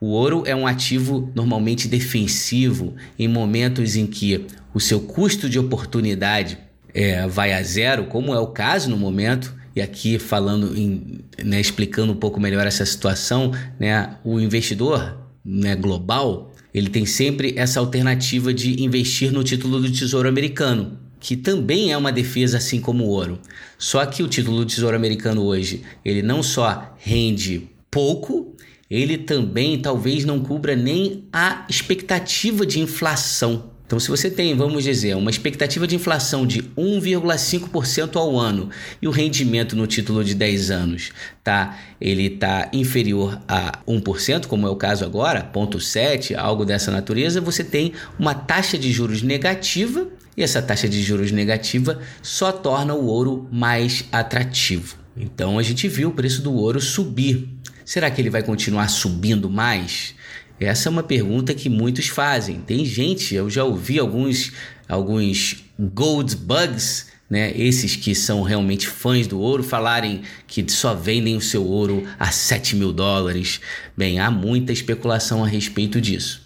O 0.00 0.08
ouro 0.08 0.42
é 0.46 0.56
um 0.56 0.66
ativo 0.66 1.30
normalmente 1.34 1.86
defensivo 1.86 2.94
em 3.18 3.28
momentos 3.28 3.96
em 3.96 4.06
que 4.06 4.46
o 4.72 4.80
seu 4.80 5.00
custo 5.00 5.48
de 5.48 5.58
oportunidade 5.58 6.58
é, 6.94 7.26
vai 7.28 7.52
a 7.52 7.62
zero, 7.62 8.06
como 8.06 8.34
é 8.34 8.38
o 8.40 8.46
caso 8.46 8.90
no 8.90 8.96
momento. 8.96 9.54
E 9.80 9.82
aqui 9.82 10.18
falando, 10.18 10.76
em, 10.76 11.20
né, 11.42 11.58
explicando 11.58 12.12
um 12.12 12.16
pouco 12.16 12.38
melhor 12.38 12.66
essa 12.66 12.84
situação, 12.84 13.50
né, 13.78 14.18
o 14.22 14.38
investidor 14.38 15.16
né, 15.42 15.74
global 15.74 16.52
ele 16.72 16.90
tem 16.90 17.06
sempre 17.06 17.54
essa 17.56 17.80
alternativa 17.80 18.52
de 18.52 18.82
investir 18.82 19.32
no 19.32 19.42
título 19.42 19.80
do 19.80 19.90
Tesouro 19.90 20.28
Americano, 20.28 20.98
que 21.18 21.34
também 21.34 21.92
é 21.92 21.96
uma 21.96 22.12
defesa 22.12 22.58
assim 22.58 22.78
como 22.78 23.04
o 23.04 23.08
ouro. 23.08 23.40
Só 23.78 24.04
que 24.04 24.22
o 24.22 24.28
título 24.28 24.58
do 24.58 24.66
Tesouro 24.66 24.94
Americano 24.94 25.42
hoje, 25.42 25.82
ele 26.04 26.20
não 26.20 26.42
só 26.42 26.94
rende 26.98 27.70
pouco, 27.90 28.54
ele 28.90 29.16
também 29.16 29.80
talvez 29.80 30.26
não 30.26 30.40
cubra 30.40 30.76
nem 30.76 31.24
a 31.32 31.64
expectativa 31.70 32.66
de 32.66 32.80
inflação. 32.80 33.69
Então, 33.90 33.98
se 33.98 34.08
você 34.08 34.30
tem, 34.30 34.54
vamos 34.54 34.84
dizer, 34.84 35.16
uma 35.16 35.32
expectativa 35.32 35.84
de 35.84 35.96
inflação 35.96 36.46
de 36.46 36.62
1,5% 36.78 38.14
ao 38.14 38.38
ano 38.38 38.70
e 39.02 39.08
o 39.08 39.10
rendimento 39.10 39.74
no 39.74 39.84
título 39.84 40.22
de 40.22 40.32
10 40.32 40.70
anos, 40.70 41.10
tá, 41.42 41.76
ele 42.00 42.26
está 42.26 42.70
inferior 42.72 43.42
a 43.48 43.80
1%, 43.88 44.46
como 44.46 44.64
é 44.64 44.70
o 44.70 44.76
caso 44.76 45.04
agora, 45.04 45.42
0,7, 45.52 46.38
algo 46.38 46.64
dessa 46.64 46.92
natureza, 46.92 47.40
você 47.40 47.64
tem 47.64 47.92
uma 48.16 48.32
taxa 48.32 48.78
de 48.78 48.92
juros 48.92 49.22
negativa 49.22 50.06
e 50.36 50.42
essa 50.44 50.62
taxa 50.62 50.88
de 50.88 51.02
juros 51.02 51.32
negativa 51.32 51.98
só 52.22 52.52
torna 52.52 52.94
o 52.94 53.06
ouro 53.06 53.48
mais 53.50 54.04
atrativo. 54.12 54.94
Então, 55.16 55.58
a 55.58 55.64
gente 55.64 55.88
viu 55.88 56.10
o 56.10 56.14
preço 56.14 56.42
do 56.42 56.54
ouro 56.54 56.80
subir. 56.80 57.48
Será 57.84 58.08
que 58.08 58.22
ele 58.22 58.30
vai 58.30 58.44
continuar 58.44 58.86
subindo 58.86 59.50
mais? 59.50 60.14
Essa 60.60 60.88
é 60.88 60.90
uma 60.90 61.02
pergunta 61.02 61.54
que 61.54 61.68
muitos 61.68 62.08
fazem. 62.08 62.60
Tem 62.60 62.84
gente, 62.84 63.34
eu 63.34 63.48
já 63.48 63.64
ouvi 63.64 63.98
alguns, 63.98 64.52
alguns 64.86 65.64
gold 65.78 66.36
bugs, 66.36 67.06
né? 67.30 67.52
Esses 67.56 67.96
que 67.96 68.14
são 68.14 68.42
realmente 68.42 68.88
fãs 68.88 69.26
do 69.26 69.40
ouro, 69.40 69.62
falarem 69.62 70.22
que 70.46 70.64
só 70.70 70.94
vendem 70.94 71.36
o 71.36 71.40
seu 71.40 71.64
ouro 71.64 72.04
a 72.18 72.30
7 72.30 72.76
mil 72.76 72.92
dólares. 72.92 73.60
Bem, 73.96 74.18
há 74.18 74.30
muita 74.30 74.72
especulação 74.72 75.44
a 75.44 75.46
respeito 75.46 76.00
disso. 76.00 76.42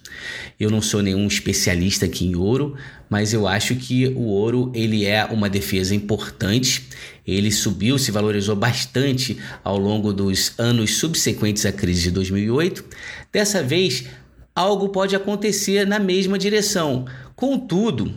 Eu 0.59 0.71
não 0.71 0.81
sou 0.81 1.03
nenhum 1.03 1.27
especialista 1.27 2.07
aqui 2.07 2.27
em 2.27 2.37
ouro, 2.37 2.77
mas 3.11 3.33
eu 3.33 3.47
acho 3.47 3.75
que 3.75 4.09
o 4.09 4.23
ouro 4.23 4.71
ele 4.75 5.05
é 5.05 5.25
uma 5.25 5.51
defesa 5.51 5.95
importante. 5.95 6.89
Ele 7.27 7.51
subiu, 7.51 7.99
se 7.99 8.11
valorizou 8.11 8.55
bastante 8.55 9.37
ao 9.63 9.79
longo 9.79 10.13
dos 10.13 10.53
anos 10.59 10.95
subsequentes 10.97 11.67
à 11.67 11.73
crise 11.73 12.03
de 12.03 12.11
2008. 12.13 12.85
Dessa 13.33 13.63
vez, 13.63 14.05
algo 14.55 14.89
pode 14.91 15.17
acontecer 15.17 15.87
na 15.87 15.99
mesma 15.99 16.39
direção. 16.39 17.07
Contudo, 17.35 18.15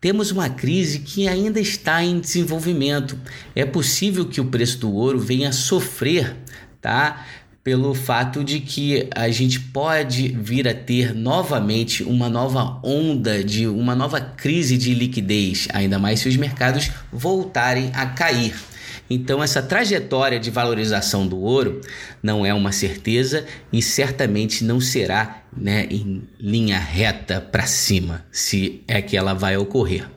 temos 0.00 0.30
uma 0.30 0.48
crise 0.48 1.00
que 1.00 1.26
ainda 1.26 1.58
está 1.58 2.04
em 2.04 2.20
desenvolvimento. 2.20 3.18
É 3.54 3.64
possível 3.64 4.26
que 4.26 4.40
o 4.40 4.44
preço 4.44 4.78
do 4.78 4.92
ouro 4.92 5.18
venha 5.18 5.48
a 5.48 5.52
sofrer, 5.52 6.36
tá? 6.80 7.26
Pelo 7.68 7.92
fato 7.92 8.42
de 8.42 8.60
que 8.60 9.10
a 9.14 9.28
gente 9.28 9.60
pode 9.60 10.28
vir 10.28 10.66
a 10.66 10.72
ter 10.72 11.14
novamente 11.14 12.02
uma 12.02 12.26
nova 12.26 12.80
onda 12.82 13.44
de 13.44 13.66
uma 13.66 13.94
nova 13.94 14.22
crise 14.22 14.78
de 14.78 14.94
liquidez, 14.94 15.68
ainda 15.74 15.98
mais 15.98 16.20
se 16.20 16.30
os 16.30 16.36
mercados 16.38 16.90
voltarem 17.12 17.90
a 17.92 18.06
cair. 18.06 18.54
Então, 19.10 19.42
essa 19.42 19.60
trajetória 19.60 20.40
de 20.40 20.50
valorização 20.50 21.26
do 21.26 21.38
ouro 21.38 21.82
não 22.22 22.46
é 22.46 22.54
uma 22.54 22.72
certeza 22.72 23.44
e 23.70 23.82
certamente 23.82 24.64
não 24.64 24.80
será 24.80 25.42
né, 25.54 25.86
em 25.90 26.22
linha 26.40 26.78
reta 26.78 27.38
para 27.38 27.66
cima, 27.66 28.24
se 28.32 28.82
é 28.88 29.02
que 29.02 29.14
ela 29.14 29.34
vai 29.34 29.58
ocorrer. 29.58 30.08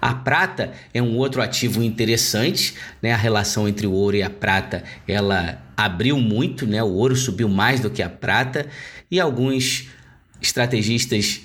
A 0.00 0.14
prata 0.14 0.72
é 0.94 1.02
um 1.02 1.16
outro 1.16 1.42
ativo 1.42 1.82
interessante, 1.82 2.74
né? 3.02 3.12
A 3.12 3.16
relação 3.16 3.68
entre 3.68 3.86
o 3.86 3.92
ouro 3.92 4.16
e 4.16 4.22
a 4.22 4.30
prata, 4.30 4.84
ela 5.06 5.62
abriu 5.76 6.18
muito, 6.18 6.66
né? 6.66 6.82
O 6.82 6.92
ouro 6.92 7.16
subiu 7.16 7.48
mais 7.48 7.80
do 7.80 7.90
que 7.90 8.02
a 8.02 8.08
prata 8.08 8.66
e 9.10 9.18
alguns 9.20 9.88
estrategistas 10.40 11.40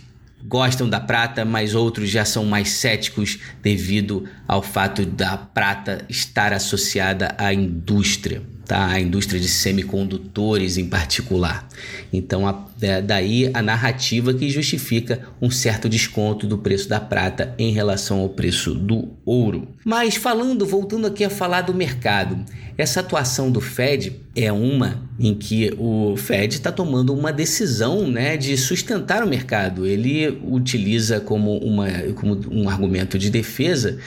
gostam 0.46 0.90
da 0.90 1.00
prata, 1.00 1.46
mas 1.46 1.74
outros 1.74 2.10
já 2.10 2.26
são 2.26 2.46
mais 2.46 2.70
céticos 2.70 3.40
devido 3.62 4.28
ao 4.48 4.62
fato 4.62 5.06
da 5.06 5.38
prata 5.38 6.06
estar 6.10 6.52
associada 6.52 7.34
à 7.38 7.54
indústria, 7.54 8.42
tá? 8.66 8.88
A 8.88 9.00
indústria 9.00 9.40
de 9.40 9.48
semicondutores 9.48 10.78
em 10.78 10.86
particular. 10.86 11.68
Então, 12.12 12.48
a, 12.48 12.66
é, 12.82 13.02
daí 13.02 13.50
a 13.54 13.62
narrativa 13.62 14.34
que 14.34 14.50
justifica 14.50 15.28
um 15.42 15.50
certo 15.50 15.90
desconto 15.90 16.48
do 16.48 16.58
preço 16.58 16.88
da 16.88 17.00
prata 17.00 17.54
em 17.58 17.72
relação 17.72 18.20
ao 18.20 18.30
preço 18.30 18.74
do 18.74 19.10
ouro. 19.26 19.68
Mas 19.84 20.16
falando, 20.16 20.66
voltando 20.66 21.08
aqui 21.08 21.24
a 21.24 21.30
falar 21.30 21.62
do 21.62 21.74
mercado, 21.74 22.44
essa 22.78 23.02
atuação 23.02 23.52
do 23.52 23.62
Fed 23.62 24.20
é 24.36 24.52
uma 24.52 25.04
em 25.20 25.36
que 25.36 25.74
o 25.78 26.16
Fed 26.18 26.56
está 26.56 26.72
tomando 26.72 27.14
uma 27.14 27.32
decisão 27.32 28.08
né, 28.08 28.36
de 28.36 28.58
sustentar 28.58 29.24
o 29.24 29.28
mercado. 29.28 29.86
Ele 29.86 30.40
utiliza 30.44 31.20
como, 31.20 31.58
uma, 31.58 31.88
como 32.16 32.40
um 32.52 32.68
argumento 32.68 33.18
de 33.20 33.30
defesa 33.30 34.00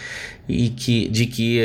e 0.49 0.69
que, 0.71 1.09
de 1.09 1.27
que 1.27 1.61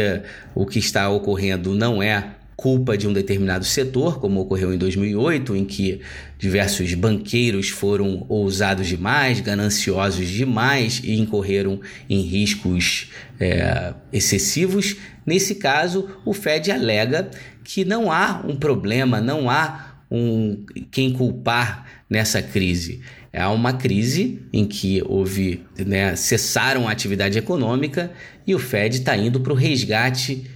o 0.53 0.65
que 0.65 0.79
está 0.79 1.10
ocorrendo 1.10 1.74
não 1.74 2.01
é 2.01 2.36
culpa 2.61 2.95
de 2.95 3.07
um 3.07 3.13
determinado 3.13 3.65
setor, 3.65 4.19
como 4.19 4.39
ocorreu 4.39 4.71
em 4.71 4.77
2008, 4.77 5.55
em 5.55 5.65
que 5.65 5.99
diversos 6.37 6.93
banqueiros 6.93 7.69
foram 7.69 8.23
ousados 8.29 8.87
demais, 8.87 9.39
gananciosos 9.41 10.27
demais 10.27 11.01
e 11.03 11.19
incorreram 11.19 11.81
em 12.07 12.21
riscos 12.21 13.09
é, 13.39 13.95
excessivos. 14.13 14.95
Nesse 15.25 15.55
caso, 15.55 16.07
o 16.23 16.33
Fed 16.33 16.71
alega 16.71 17.31
que 17.63 17.83
não 17.83 18.11
há 18.11 18.43
um 18.47 18.55
problema, 18.55 19.19
não 19.19 19.49
há 19.49 19.95
um 20.11 20.63
quem 20.91 21.11
culpar 21.11 21.87
nessa 22.07 22.43
crise. 22.43 23.01
É 23.33 23.43
uma 23.47 23.73
crise 23.73 24.39
em 24.53 24.67
que 24.67 25.01
houve, 25.07 25.63
né, 25.79 26.15
cessaram 26.15 26.87
a 26.87 26.91
atividade 26.91 27.39
econômica 27.39 28.11
e 28.45 28.53
o 28.53 28.59
Fed 28.59 28.97
está 28.97 29.17
indo 29.17 29.39
para 29.39 29.51
o 29.51 29.55
resgate 29.55 30.47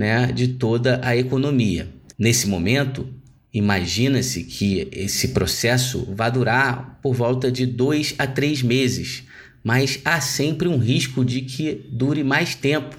né, 0.00 0.32
de 0.32 0.48
toda 0.48 0.98
a 1.04 1.14
economia. 1.14 1.86
Nesse 2.18 2.48
momento, 2.48 3.06
imagina-se 3.52 4.44
que 4.44 4.88
esse 4.90 5.28
processo 5.28 6.08
vai 6.14 6.32
durar 6.32 6.98
por 7.02 7.14
volta 7.14 7.52
de 7.52 7.66
dois 7.66 8.14
a 8.16 8.26
três 8.26 8.62
meses, 8.62 9.24
mas 9.62 10.00
há 10.02 10.18
sempre 10.18 10.66
um 10.68 10.78
risco 10.78 11.22
de 11.22 11.42
que 11.42 11.84
dure 11.92 12.24
mais 12.24 12.54
tempo. 12.54 12.96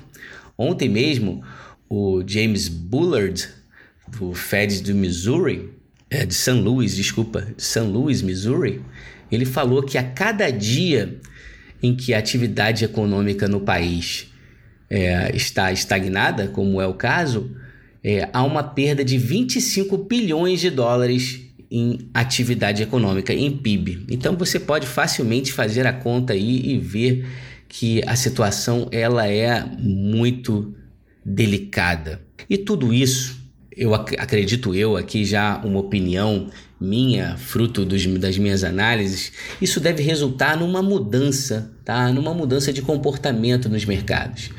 Ontem 0.56 0.88
mesmo, 0.88 1.44
o 1.90 2.22
James 2.24 2.68
Bullard, 2.68 3.48
do 4.08 4.36
Fed 4.36 4.84
do 4.84 4.94
Missouri, 4.94 5.72
é, 6.08 6.24
de 6.24 6.36
St. 6.36 6.52
Louis, 6.52 6.96
desculpa, 6.96 7.42
de 7.58 7.64
St. 7.64 7.80
Louis, 7.80 8.22
Missouri, 8.22 8.80
ele 9.32 9.46
falou 9.46 9.82
que 9.82 9.98
a 9.98 10.04
cada 10.04 10.52
dia 10.52 11.20
em 11.82 11.96
que 11.96 12.14
a 12.14 12.20
atividade 12.20 12.86
econômica 12.86 13.48
no 13.48 13.62
país 13.62 14.31
é, 14.92 15.34
está 15.34 15.72
estagnada, 15.72 16.50
como 16.50 16.82
é 16.82 16.86
o 16.86 16.94
caso, 16.94 17.50
é, 18.04 18.28
há 18.34 18.44
uma 18.44 18.62
perda 18.62 19.06
de 19.06 19.18
25 19.18 19.98
bilhões 20.00 20.60
de 20.60 20.70
dólares 20.70 21.40
em 21.72 22.10
atividade 22.14 22.84
econômica, 22.84 23.34
em 23.34 23.50
PIB. 23.50 24.06
Então 24.10 24.36
você 24.36 24.60
pode 24.60 24.86
facilmente 24.86 25.54
fazer 25.54 25.88
a 25.88 25.94
conta 25.94 26.34
aí 26.34 26.74
e 26.74 26.78
ver 26.78 27.26
que 27.70 28.04
a 28.06 28.18
situação 28.18 28.90
ela 28.92 29.26
é 29.26 29.64
muito 29.80 30.76
delicada. 31.24 32.20
E 32.50 32.58
tudo 32.58 32.94
isso, 32.94 33.40
eu 33.78 33.96
ac 33.96 34.18
acredito 34.20 34.76
eu 34.76 34.98
aqui 34.98 35.24
já 35.24 35.62
uma 35.64 35.80
opinião 35.80 36.50
minha, 36.82 37.38
fruto 37.38 37.86
dos, 37.86 38.06
das 38.20 38.38
minhas 38.38 38.66
análises, 38.66 39.32
isso 39.62 39.80
deve 39.80 40.04
resultar 40.04 40.58
numa 40.58 40.82
mudança, 40.82 41.72
tá? 41.86 42.12
Numa 42.12 42.34
mudança 42.34 42.74
de 42.74 42.82
comportamento 42.82 43.70
nos 43.70 43.86
mercados. 43.86 44.50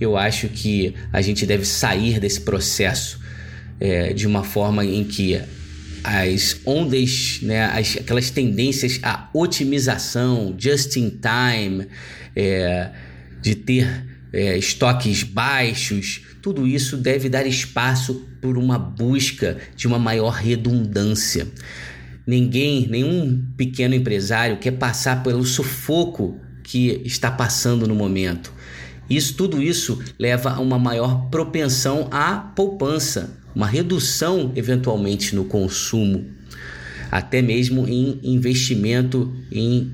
Eu 0.00 0.16
acho 0.16 0.48
que 0.48 0.94
a 1.12 1.20
gente 1.20 1.44
deve 1.44 1.64
sair 1.64 2.20
desse 2.20 2.40
processo 2.40 3.20
é, 3.80 4.12
de 4.12 4.26
uma 4.26 4.44
forma 4.44 4.84
em 4.84 5.04
que 5.04 5.40
as 6.04 6.60
ondas, 6.64 7.40
né, 7.42 7.64
as, 7.66 7.96
aquelas 7.96 8.30
tendências 8.30 9.00
à 9.02 9.28
otimização, 9.34 10.54
just 10.58 10.96
in 10.96 11.10
time, 11.10 11.86
é, 12.34 12.90
de 13.42 13.54
ter 13.54 14.04
é, 14.32 14.56
estoques 14.56 15.22
baixos, 15.22 16.22
tudo 16.40 16.66
isso 16.66 16.96
deve 16.96 17.28
dar 17.28 17.46
espaço 17.46 18.26
por 18.40 18.56
uma 18.56 18.78
busca 18.78 19.58
de 19.76 19.86
uma 19.86 19.98
maior 19.98 20.30
redundância. 20.30 21.46
Ninguém, 22.26 22.86
nenhum 22.88 23.42
pequeno 23.56 23.94
empresário 23.94 24.58
quer 24.58 24.72
passar 24.72 25.22
pelo 25.22 25.44
sufoco 25.44 26.38
que 26.62 27.00
está 27.04 27.30
passando 27.30 27.88
no 27.88 27.94
momento. 27.94 28.52
Isso, 29.08 29.34
tudo 29.34 29.62
isso 29.62 30.02
leva 30.18 30.50
a 30.50 30.60
uma 30.60 30.78
maior 30.78 31.28
propensão 31.30 32.08
à 32.10 32.36
poupança, 32.36 33.38
uma 33.54 33.66
redução 33.66 34.52
eventualmente 34.54 35.34
no 35.34 35.44
consumo, 35.44 36.26
até 37.10 37.40
mesmo 37.40 37.88
em 37.88 38.20
investimento 38.22 39.34
em, 39.50 39.90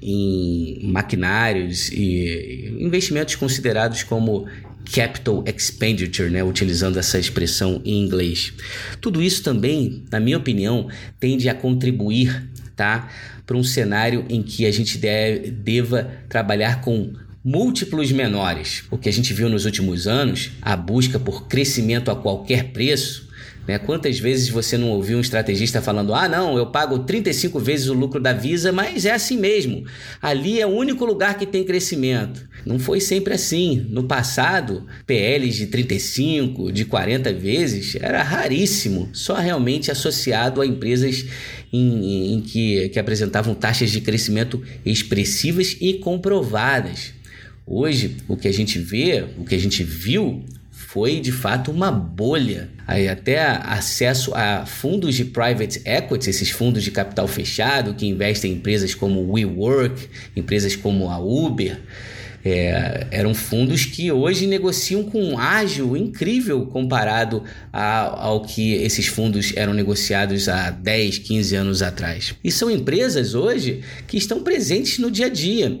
em 0.00 0.80
maquinários 0.90 1.90
e 1.90 2.74
investimentos 2.80 3.34
considerados 3.34 4.02
como 4.02 4.46
capital 4.92 5.44
expenditure, 5.46 6.30
né, 6.30 6.42
utilizando 6.42 6.98
essa 6.98 7.18
expressão 7.18 7.82
em 7.84 8.04
inglês. 8.04 8.52
Tudo 9.00 9.20
isso 9.20 9.42
também, 9.42 10.04
na 10.10 10.20
minha 10.20 10.38
opinião, 10.38 10.88
tende 11.18 11.48
a 11.48 11.54
contribuir, 11.54 12.48
tá, 12.74 13.10
para 13.44 13.56
um 13.56 13.64
cenário 13.64 14.24
em 14.28 14.42
que 14.42 14.64
a 14.64 14.70
gente 14.70 14.96
deve, 14.98 15.50
deva 15.50 16.10
trabalhar 16.28 16.80
com 16.80 17.12
múltiplos 17.48 18.10
menores. 18.10 18.82
O 18.90 18.98
que 18.98 19.08
a 19.08 19.12
gente 19.12 19.32
viu 19.32 19.48
nos 19.48 19.64
últimos 19.64 20.08
anos, 20.08 20.50
a 20.60 20.74
busca 20.74 21.16
por 21.16 21.46
crescimento 21.46 22.10
a 22.10 22.16
qualquer 22.16 22.72
preço, 22.72 23.24
Né? 23.68 23.78
Quantas 23.78 24.18
vezes 24.20 24.48
você 24.48 24.78
não 24.78 24.90
ouviu 24.90 25.18
um 25.18 25.20
estrategista 25.20 25.82
falando: 25.82 26.14
ah, 26.14 26.28
não, 26.28 26.56
eu 26.56 26.66
pago 26.66 27.00
35 27.00 27.58
vezes 27.58 27.88
o 27.88 27.94
lucro 27.94 28.20
da 28.20 28.32
Visa, 28.32 28.70
mas 28.70 29.04
é 29.04 29.12
assim 29.12 29.36
mesmo. 29.36 29.84
Ali 30.22 30.60
é 30.60 30.66
o 30.66 30.70
único 30.70 31.04
lugar 31.04 31.36
que 31.36 31.44
tem 31.44 31.64
crescimento. 31.64 32.48
Não 32.64 32.78
foi 32.78 33.00
sempre 33.00 33.34
assim. 33.34 33.84
No 33.90 34.04
passado, 34.04 34.86
PLs 35.04 35.56
de 35.56 35.66
35, 35.66 36.70
de 36.70 36.84
40 36.84 37.32
vezes 37.32 37.96
era 38.00 38.22
raríssimo, 38.22 39.08
só 39.12 39.34
realmente 39.34 39.90
associado 39.90 40.60
a 40.60 40.66
empresas 40.66 41.24
em, 41.72 42.34
em 42.34 42.40
que, 42.40 42.88
que 42.90 43.00
apresentavam 43.00 43.54
taxas 43.54 43.90
de 43.90 44.00
crescimento 44.00 44.62
expressivas 44.84 45.76
e 45.80 45.94
comprovadas. 45.94 47.15
Hoje, 47.66 48.18
o 48.28 48.36
que 48.36 48.46
a 48.46 48.52
gente 48.52 48.78
vê, 48.78 49.24
o 49.36 49.44
que 49.44 49.54
a 49.54 49.58
gente 49.58 49.82
viu 49.82 50.44
foi 50.70 51.18
de 51.18 51.32
fato 51.32 51.72
uma 51.72 51.90
bolha. 51.90 52.70
Aí 52.86 53.08
até 53.08 53.40
acesso 53.40 54.32
a 54.34 54.64
fundos 54.64 55.16
de 55.16 55.24
private 55.24 55.82
equity, 55.84 56.30
esses 56.30 56.50
fundos 56.50 56.84
de 56.84 56.92
capital 56.92 57.26
fechado 57.26 57.92
que 57.94 58.06
investem 58.06 58.52
em 58.52 58.54
empresas 58.54 58.94
como 58.94 59.32
WeWork, 59.32 60.08
empresas 60.36 60.76
como 60.76 61.10
a 61.10 61.18
Uber. 61.18 61.80
É, 62.44 63.08
eram 63.10 63.34
fundos 63.34 63.84
que 63.84 64.12
hoje 64.12 64.46
negociam 64.46 65.02
com 65.02 65.20
um 65.20 65.36
ágil 65.36 65.96
incrível 65.96 66.64
comparado 66.66 67.42
a, 67.72 68.24
ao 68.24 68.42
que 68.42 68.74
esses 68.74 69.08
fundos 69.08 69.52
eram 69.56 69.74
negociados 69.74 70.48
há 70.48 70.70
10, 70.70 71.18
15 71.18 71.56
anos 71.56 71.82
atrás. 71.82 72.36
E 72.44 72.52
são 72.52 72.70
empresas 72.70 73.34
hoje 73.34 73.80
que 74.06 74.16
estão 74.16 74.44
presentes 74.44 75.00
no 75.00 75.10
dia 75.10 75.26
a 75.26 75.28
dia. 75.28 75.76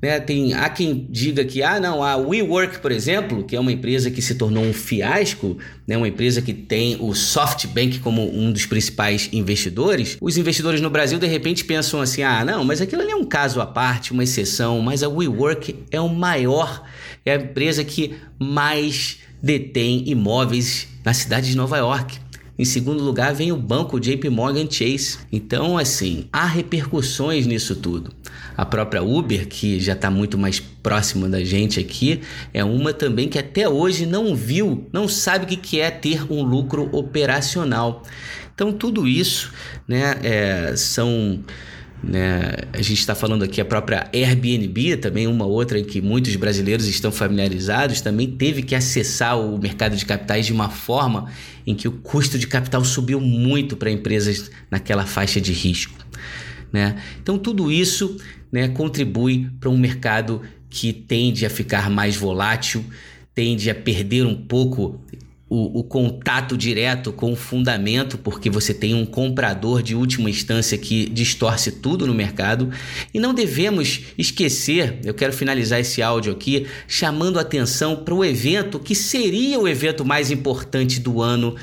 Né? 0.00 0.18
Tem, 0.18 0.54
há 0.54 0.68
quem 0.68 1.06
diga 1.10 1.44
que, 1.44 1.62
ah, 1.62 1.78
não, 1.78 2.02
a 2.02 2.16
WeWork, 2.16 2.78
por 2.78 2.90
exemplo, 2.90 3.44
que 3.44 3.54
é 3.54 3.60
uma 3.60 3.72
empresa 3.72 4.10
que 4.10 4.22
se 4.22 4.34
tornou 4.34 4.64
um 4.64 4.72
fiasco, 4.72 5.58
né? 5.86 5.96
uma 5.96 6.08
empresa 6.08 6.40
que 6.40 6.54
tem 6.54 6.96
o 7.00 7.14
SoftBank 7.14 7.98
como 7.98 8.22
um 8.34 8.50
dos 8.50 8.64
principais 8.64 9.28
investidores, 9.32 10.16
os 10.20 10.36
investidores 10.38 10.80
no 10.80 10.88
Brasil 10.88 11.18
de 11.18 11.26
repente 11.26 11.64
pensam 11.64 12.00
assim: 12.00 12.22
ah, 12.22 12.44
não, 12.44 12.64
mas 12.64 12.80
aquilo 12.80 13.02
ali 13.02 13.12
é 13.12 13.16
um 13.16 13.24
caso 13.24 13.60
à 13.60 13.66
parte, 13.66 14.12
uma 14.12 14.24
exceção, 14.24 14.80
mas 14.80 15.02
a 15.02 15.08
WeWork 15.08 15.76
é 15.90 16.00
o 16.00 16.08
maior, 16.08 16.84
é 17.24 17.32
a 17.32 17.36
empresa 17.36 17.84
que 17.84 18.14
mais 18.38 19.18
detém 19.42 20.04
imóveis 20.06 20.88
na 21.04 21.12
cidade 21.12 21.50
de 21.50 21.56
Nova 21.56 21.76
York. 21.78 22.18
Em 22.60 22.64
segundo 22.66 23.02
lugar, 23.02 23.32
vem 23.32 23.50
o 23.50 23.56
banco 23.56 23.98
JP 23.98 24.28
Morgan 24.28 24.70
Chase. 24.70 25.16
Então, 25.32 25.78
assim, 25.78 26.26
há 26.30 26.44
repercussões 26.44 27.46
nisso 27.46 27.74
tudo. 27.74 28.12
A 28.54 28.66
própria 28.66 29.02
Uber, 29.02 29.48
que 29.48 29.80
já 29.80 29.94
está 29.94 30.10
muito 30.10 30.36
mais 30.36 30.60
próxima 30.60 31.26
da 31.26 31.42
gente 31.42 31.80
aqui, 31.80 32.20
é 32.52 32.62
uma 32.62 32.92
também 32.92 33.30
que 33.30 33.38
até 33.38 33.66
hoje 33.66 34.04
não 34.04 34.36
viu, 34.36 34.86
não 34.92 35.08
sabe 35.08 35.46
o 35.46 35.58
que 35.58 35.80
é 35.80 35.90
ter 35.90 36.30
um 36.30 36.42
lucro 36.42 36.94
operacional. 36.94 38.02
Então, 38.54 38.74
tudo 38.74 39.08
isso 39.08 39.50
né, 39.88 40.20
é, 40.22 40.76
são 40.76 41.42
né? 42.02 42.52
A 42.72 42.80
gente 42.80 42.98
está 42.98 43.14
falando 43.14 43.42
aqui 43.42 43.60
a 43.60 43.64
própria 43.64 44.08
Airbnb, 44.12 44.96
também 44.96 45.26
uma 45.26 45.44
outra 45.44 45.78
em 45.78 45.84
que 45.84 46.00
muitos 46.00 46.34
brasileiros 46.36 46.86
estão 46.86 47.12
familiarizados, 47.12 48.00
também 48.00 48.30
teve 48.30 48.62
que 48.62 48.74
acessar 48.74 49.38
o 49.38 49.58
mercado 49.58 49.96
de 49.96 50.06
capitais 50.06 50.46
de 50.46 50.52
uma 50.52 50.68
forma 50.68 51.30
em 51.66 51.74
que 51.74 51.86
o 51.86 51.92
custo 51.92 52.38
de 52.38 52.46
capital 52.46 52.84
subiu 52.84 53.20
muito 53.20 53.76
para 53.76 53.90
empresas 53.90 54.50
naquela 54.70 55.04
faixa 55.04 55.40
de 55.40 55.52
risco. 55.52 55.94
Né? 56.72 56.96
Então, 57.22 57.38
tudo 57.38 57.70
isso 57.70 58.16
né, 58.50 58.68
contribui 58.68 59.50
para 59.60 59.68
um 59.68 59.76
mercado 59.76 60.42
que 60.68 60.92
tende 60.92 61.44
a 61.44 61.50
ficar 61.50 61.90
mais 61.90 62.16
volátil, 62.16 62.84
tende 63.34 63.68
a 63.68 63.74
perder 63.74 64.24
um 64.24 64.34
pouco 64.34 65.00
o, 65.50 65.80
o, 65.80 65.82
contato 65.82 66.56
direto 66.56 67.12
com 67.12 67.32
o 67.32 67.36
fundamento, 67.36 68.16
porque 68.16 68.48
você 68.48 68.72
tem 68.72 68.94
um 68.94 69.04
comprador 69.04 69.82
de 69.82 69.96
última 69.96 70.30
instância 70.30 70.78
que 70.78 71.10
distorce 71.10 71.72
tudo 71.72 72.06
no 72.06 72.14
mercado. 72.14 72.70
E 73.12 73.18
não 73.18 73.34
devemos 73.34 74.02
esquecer, 74.16 75.00
eu 75.04 75.12
quero 75.12 75.32
finalizar 75.32 75.80
esse 75.80 76.00
áudio 76.00 76.32
aqui, 76.32 76.68
chamando 76.86 77.36
atenção 77.36 77.96
para 77.96 78.14
o 78.14 78.24
evento 78.24 78.78
que 78.78 78.94
seria 78.94 79.58
o 79.58 79.66
evento 79.66 80.04
mais 80.04 80.30
importante 80.30 81.00
do 81.00 81.20
ano 81.20 81.56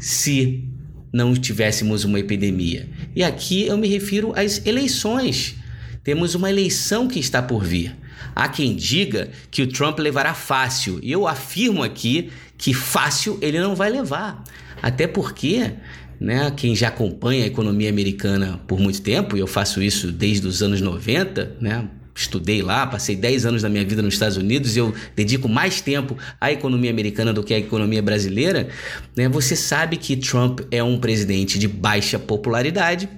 se 0.00 0.64
não 1.12 1.32
tivéssemos 1.32 2.02
uma 2.02 2.18
epidemia. 2.18 2.88
E 3.14 3.22
aqui 3.22 3.66
eu 3.68 3.78
me 3.78 3.86
refiro 3.86 4.32
às 4.34 4.66
eleições. 4.66 5.54
Temos 6.02 6.34
uma 6.34 6.50
eleição 6.50 7.06
que 7.06 7.20
está 7.20 7.40
por 7.40 7.62
vir. 7.62 7.94
Há 8.34 8.48
quem 8.48 8.74
diga 8.74 9.30
que 9.50 9.62
o 9.62 9.66
Trump 9.66 9.98
levará 9.98 10.34
fácil, 10.34 10.98
e 11.02 11.12
eu 11.12 11.26
afirmo 11.26 11.82
aqui 11.82 12.30
que 12.56 12.72
fácil 12.72 13.38
ele 13.42 13.60
não 13.60 13.74
vai 13.74 13.90
levar. 13.90 14.42
Até 14.80 15.06
porque, 15.06 15.72
né, 16.20 16.52
quem 16.56 16.74
já 16.74 16.88
acompanha 16.88 17.44
a 17.44 17.46
economia 17.46 17.88
americana 17.88 18.60
por 18.66 18.78
muito 18.78 19.00
tempo, 19.02 19.36
e 19.36 19.40
eu 19.40 19.46
faço 19.46 19.82
isso 19.82 20.10
desde 20.10 20.46
os 20.46 20.62
anos 20.62 20.80
90, 20.80 21.56
né, 21.60 21.88
estudei 22.14 22.62
lá, 22.62 22.86
passei 22.86 23.16
10 23.16 23.46
anos 23.46 23.62
da 23.62 23.68
minha 23.68 23.84
vida 23.84 24.02
nos 24.02 24.14
Estados 24.14 24.36
Unidos 24.36 24.76
e 24.76 24.78
eu 24.78 24.94
dedico 25.16 25.48
mais 25.48 25.80
tempo 25.80 26.16
à 26.40 26.52
economia 26.52 26.90
americana 26.90 27.32
do 27.32 27.42
que 27.42 27.54
à 27.54 27.58
economia 27.58 28.02
brasileira, 28.02 28.68
né, 29.16 29.28
você 29.28 29.56
sabe 29.56 29.96
que 29.96 30.16
Trump 30.16 30.60
é 30.70 30.82
um 30.82 30.98
presidente 30.98 31.58
de 31.58 31.66
baixa 31.66 32.18
popularidade 32.18 33.08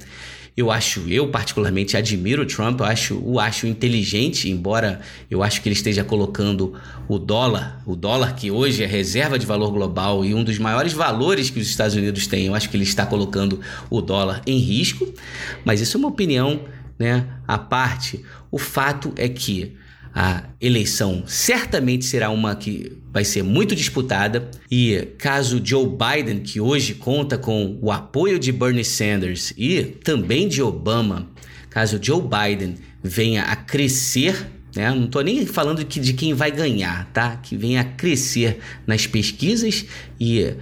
eu 0.56 0.70
acho, 0.70 1.00
eu 1.08 1.28
particularmente 1.28 1.96
admiro 1.96 2.42
o 2.42 2.46
Trump, 2.46 2.78
eu 2.78 2.86
acho, 2.86 3.20
o 3.24 3.40
acho 3.40 3.66
inteligente, 3.66 4.48
embora 4.48 5.00
eu 5.28 5.42
acho 5.42 5.60
que 5.60 5.68
ele 5.68 5.74
esteja 5.74 6.04
colocando 6.04 6.74
o 7.08 7.18
dólar, 7.18 7.82
o 7.84 7.96
dólar 7.96 8.36
que 8.36 8.52
hoje 8.52 8.84
é 8.84 8.86
reserva 8.86 9.36
de 9.36 9.44
valor 9.44 9.72
global 9.72 10.24
e 10.24 10.32
um 10.32 10.44
dos 10.44 10.58
maiores 10.58 10.92
valores 10.92 11.50
que 11.50 11.58
os 11.58 11.68
Estados 11.68 11.96
Unidos 11.96 12.28
têm, 12.28 12.46
eu 12.46 12.54
acho 12.54 12.70
que 12.70 12.76
ele 12.76 12.84
está 12.84 13.04
colocando 13.04 13.60
o 13.90 14.00
dólar 14.00 14.42
em 14.46 14.58
risco, 14.58 15.12
mas 15.64 15.80
isso 15.80 15.96
é 15.96 15.98
uma 15.98 16.08
opinião, 16.08 16.60
né, 16.96 17.26
à 17.48 17.58
parte. 17.58 18.24
O 18.48 18.58
fato 18.58 19.12
é 19.16 19.28
que 19.28 19.76
a 20.14 20.44
eleição 20.61 21.24
certamente 21.27 22.05
será 22.05 22.31
uma 22.31 22.55
que 22.55 22.96
vai 23.12 23.24
ser 23.24 23.42
muito 23.42 23.74
disputada 23.74 24.48
e 24.70 25.09
caso 25.18 25.61
Joe 25.62 25.87
Biden, 25.87 26.40
que 26.40 26.61
hoje 26.61 26.94
conta 26.94 27.37
com 27.37 27.79
o 27.83 27.90
apoio 27.90 28.38
de 28.38 28.53
Bernie 28.53 28.85
Sanders 28.85 29.53
e 29.57 29.83
também 29.83 30.46
de 30.46 30.62
Obama, 30.62 31.29
caso 31.68 31.98
Joe 32.00 32.22
Biden 32.22 32.77
venha 33.03 33.42
a 33.42 33.57
crescer 33.57 34.55
né? 34.74 34.90
Não 34.90 35.05
estou 35.05 35.22
nem 35.22 35.46
falando 35.46 35.85
de 35.85 36.12
quem 36.14 36.35
vai 36.35 36.50
ganhar, 36.50 37.09
tá? 37.12 37.37
Que 37.37 37.57
venha 37.57 37.81
a 37.81 37.85
crescer 37.85 38.59
nas 38.87 39.07
pesquisas 39.07 39.87
e 40.18 40.53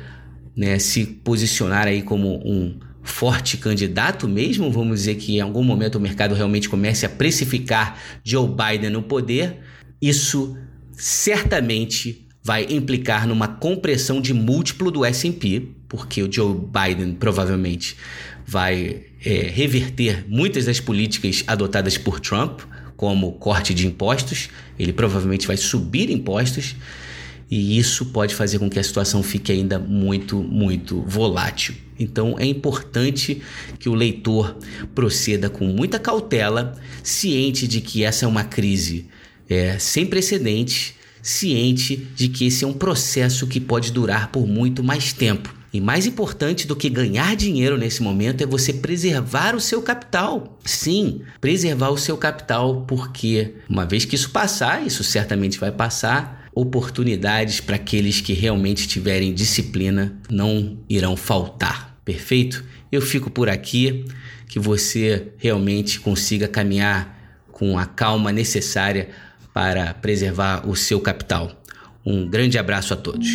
né, 0.55 0.79
se 0.79 1.07
posicionar 1.07 1.87
aí 1.87 2.03
como 2.03 2.37
um 2.47 2.79
forte 3.03 3.57
candidato 3.57 4.29
mesmo, 4.29 4.71
vamos 4.71 5.01
dizer 5.01 5.17
que 5.17 5.37
em 5.37 5.41
algum 5.41 5.63
momento 5.63 5.97
o 5.97 6.01
mercado 6.01 6.35
realmente 6.35 6.69
comece 6.69 7.05
a 7.05 7.09
precificar 7.09 7.99
Joe 8.25 8.49
Biden 8.49 8.91
no 8.91 9.03
poder, 9.03 9.59
isso 10.01 10.57
certamente 10.93 12.27
vai 12.43 12.67
implicar 12.71 13.27
numa 13.27 13.49
compressão 13.49 14.21
de 14.21 14.35
múltiplo 14.35 14.91
do 14.91 15.05
S&P, 15.05 15.69
porque 15.89 16.23
o 16.23 16.33
Joe 16.33 16.55
Biden 16.55 17.15
provavelmente 17.15 17.97
vai 18.47 19.05
é, 19.25 19.51
reverter 19.53 20.25
muitas 20.29 20.65
das 20.65 20.81
políticas 20.81 21.45
adotadas 21.47 21.97
por 21.97 22.19
Trump, 22.19 22.61
como 22.97 23.33
corte 23.33 23.75
de 23.75 23.87
impostos, 23.87 24.49
ele 24.79 24.93
provavelmente 24.93 25.47
vai 25.47 25.57
subir 25.57 26.11
impostos, 26.11 26.77
e 27.53 27.79
isso 27.79 28.07
pode 28.07 28.35
fazer 28.35 28.59
com 28.59 28.71
que 28.71 28.79
a 28.79 28.83
situação 28.83 29.23
fique 29.23 29.53
ainda 29.53 29.79
muito, 29.79 30.39
muito 30.39 31.03
volátil. 31.03 31.75
Então 32.01 32.35
é 32.39 32.47
importante 32.47 33.43
que 33.79 33.91
o 33.91 33.95
leitor 33.95 34.57
proceda 34.95 35.51
com 35.51 35.67
muita 35.67 35.99
cautela, 35.99 36.81
ciente 37.03 37.69
de 37.69 37.83
que 37.83 38.05
essa 38.05 38.25
é 38.25 38.29
uma 38.29 38.43
crise 38.43 39.07
é, 39.51 39.79
sem 39.79 40.07
precedentes, 40.07 40.95
ciente 41.21 42.09
de 42.17 42.31
que 42.31 42.47
esse 42.47 42.65
é 42.65 42.67
um 42.67 42.73
processo 42.73 43.47
que 43.47 43.61
pode 43.61 43.93
durar 43.93 44.33
por 44.33 44.47
muito 44.47 44.83
mais 44.83 45.13
tempo. 45.13 45.55
E 45.75 45.79
mais 45.79 46.07
importante 46.07 46.67
do 46.67 46.75
que 46.75 46.89
ganhar 46.89 47.37
dinheiro 47.37 47.77
nesse 47.77 48.03
momento 48.03 48.43
é 48.43 48.47
você 48.47 48.73
preservar 48.73 49.55
o 49.55 49.61
seu 49.61 49.83
capital. 49.83 50.59
Sim, 50.65 51.21
preservar 51.39 51.91
o 51.91 51.99
seu 51.99 52.17
capital, 52.17 52.87
porque 52.87 53.57
uma 53.69 53.85
vez 53.85 54.07
que 54.07 54.15
isso 54.15 54.31
passar, 54.31 54.87
isso 54.87 55.05
certamente 55.05 55.59
vai 55.59 55.71
passar, 55.71 56.42
oportunidades 56.55 57.61
para 57.61 57.77
aqueles 57.77 58.21
que 58.21 58.33
realmente 58.33 58.87
tiverem 58.87 59.33
disciplina 59.33 60.17
não 60.31 60.79
irão 60.89 61.17
faltar. 61.17 61.99
Perfeito? 62.05 62.65
Eu 62.91 63.01
fico 63.01 63.31
por 63.31 63.49
aqui, 63.49 64.05
que 64.49 64.59
você 64.59 65.29
realmente 65.39 65.99
consiga 66.01 66.47
caminhar 66.47 67.45
com 67.51 67.79
a 67.79 67.87
calma 67.87 68.33
necessária 68.33 69.09
para 69.53 69.95
preservar 69.95 70.69
o 70.69 70.77
seu 70.77 71.01
capital. 71.01 71.51
Um 72.05 72.29
grande 72.29 72.59
abraço 72.59 72.93
a 72.93 72.97
todos. 72.97 73.29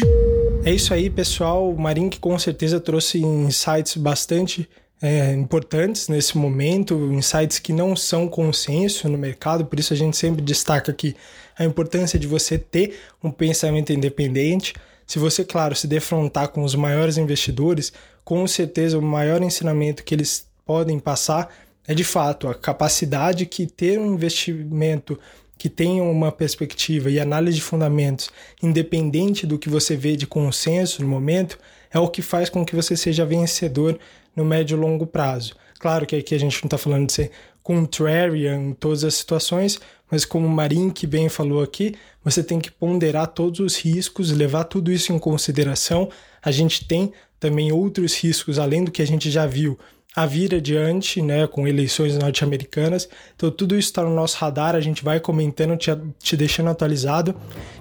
É 0.63 0.73
isso 0.73 0.93
aí, 0.93 1.10
pessoal. 1.10 1.73
O 1.73 2.10
que 2.10 2.19
com 2.19 2.38
certeza 2.38 2.80
trouxe 2.80 3.19
insights 3.19 3.95
bastante 3.95 4.67
é, 5.01 5.33
importantes 5.33 6.07
nesse 6.07 6.38
momento, 6.38 6.95
insights 7.13 7.60
que 7.60 7.71
não 7.71 7.95
são 7.95 8.27
consenso 8.27 9.07
no 9.07 9.17
mercado, 9.17 9.65
por 9.65 9.79
isso 9.79 9.93
a 9.93 9.95
gente 9.97 10.17
sempre 10.17 10.41
destaca 10.41 10.91
aqui 10.91 11.15
a 11.57 11.63
importância 11.63 12.17
de 12.17 12.27
você 12.27 12.57
ter 12.57 12.99
um 13.23 13.31
pensamento 13.31 13.93
independente, 13.93 14.73
Se 15.07 15.19
você, 15.19 15.45
claro, 15.45 15.73
se 15.73 15.88
defrontar 15.88 16.49
com 16.49 16.63
os 16.63 16.75
maiores 16.75 17.17
investidores, 17.17 17.93
com 18.25 18.45
certeza 18.45 18.99
o 18.99 19.01
maior 19.01 19.41
ensinamento 19.41 20.03
que 20.03 20.13
eles 20.13 20.45
podem 20.65 20.99
passar 20.99 21.49
é 21.88 21.95
de 21.95 22.03
fato 22.03 22.49
a 22.49 22.53
capacidade 22.53 23.45
que 23.45 23.65
ter 23.65 23.97
um 23.97 24.13
investimento 24.13 25.17
que 25.57 25.69
tenha 25.69 26.03
uma 26.03 26.29
perspectiva 26.29 27.10
e 27.10 27.21
análise 27.21 27.55
de 27.55 27.63
fundamentos, 27.63 28.29
independente 28.62 29.47
do 29.47 29.57
que 29.57 29.69
você 29.69 29.95
vê 29.95 30.17
de 30.17 30.27
consenso 30.27 31.01
no 31.01 31.07
momento, 31.07 31.57
é 31.89 31.97
o 31.97 32.10
que 32.10 32.21
faz 32.21 32.49
com 32.49 32.65
que 32.65 32.75
você 32.75 32.97
seja 32.97 33.25
vencedor 33.25 33.97
no 34.38 34.45
médio 34.45 34.78
e 34.78 34.80
longo 34.80 35.08
prazo. 35.08 35.56
Claro 35.80 36.06
que 36.06 36.15
aqui 36.15 36.36
a 36.36 36.39
gente 36.39 36.62
não 36.62 36.67
está 36.67 36.78
falando 36.78 37.08
de 37.08 37.13
ser 37.13 37.32
contrarian 37.63 38.69
em 38.69 38.73
todas 38.73 39.04
as 39.04 39.15
situações, 39.15 39.80
mas 40.10 40.23
como 40.23 40.47
o 40.47 40.50
Marin 40.50 40.89
que 40.89 41.06
bem 41.06 41.28
falou 41.28 41.62
aqui, 41.62 41.95
você 42.23 42.41
tem 42.41 42.60
que 42.60 42.71
ponderar 42.71 43.28
todos 43.28 43.60
os 43.60 43.76
riscos, 43.76 44.32
levar 44.32 44.63
tudo 44.63 44.91
isso 44.91 45.12
em 45.12 45.19
consideração. 45.19 46.10
A 46.41 46.52
gente 46.52 46.88
tem 46.88 47.12
também 47.39 47.71
outros 47.71 48.15
riscos 48.15 48.58
além 48.58 48.84
do 48.84 48.91
que 48.91 49.02
a 49.02 49.08
gente 49.08 49.30
já 49.30 49.45
viu 49.45 49.78
a 50.15 50.26
vir 50.26 50.56
adiante, 50.56 51.21
né, 51.21 51.45
com 51.45 51.67
eleições 51.67 52.17
norte-americanas. 52.17 53.08
Então 53.36 53.52
tudo 53.52 53.78
isso 53.78 53.89
está 53.89 54.02
no 54.02 54.15
nosso 54.15 54.38
radar, 54.38 54.76
a 54.76 54.82
gente 54.82 55.04
vai 55.04 55.19
comentando, 55.19 55.78
te, 55.78 55.91
te 56.19 56.36
deixando 56.36 56.69
atualizado. 56.69 57.36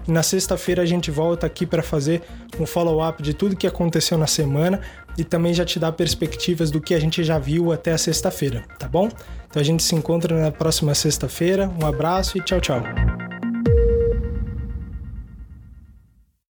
E 0.07 0.11
na 0.11 0.23
sexta-feira 0.23 0.83
a 0.83 0.87
gente 0.87 1.11
volta 1.11 1.47
aqui 1.47 1.65
para 1.65 1.83
fazer 1.83 2.23
um 2.61 2.67
follow-up 2.67 3.23
de 3.23 3.33
tudo 3.33 3.57
que 3.57 3.67
aconteceu 3.67 4.19
na 4.19 4.27
semana 4.27 4.83
e 5.19 5.25
também 5.25 5.55
já 5.55 5.65
te 5.65 5.79
dar 5.79 5.93
perspectivas 5.93 6.71
do 6.71 6.81
que 6.81 6.95
a 6.95 7.01
gente 7.01 7.23
já 7.25 7.39
viu 7.39 7.73
até 7.73 7.93
a 7.93 7.99
sexta-feira, 7.99 8.65
tá 8.79 8.89
bom? 8.89 9.09
Então 9.49 9.61
a 9.61 9.65
gente 9.65 9.83
se 9.83 9.95
encontra 9.95 10.39
na 10.41 10.51
próxima 10.51 10.95
sexta-feira. 10.95 11.71
Um 11.81 11.87
abraço 11.87 12.39
e 12.39 12.41
tchau, 12.43 12.61
tchau. 12.61 12.83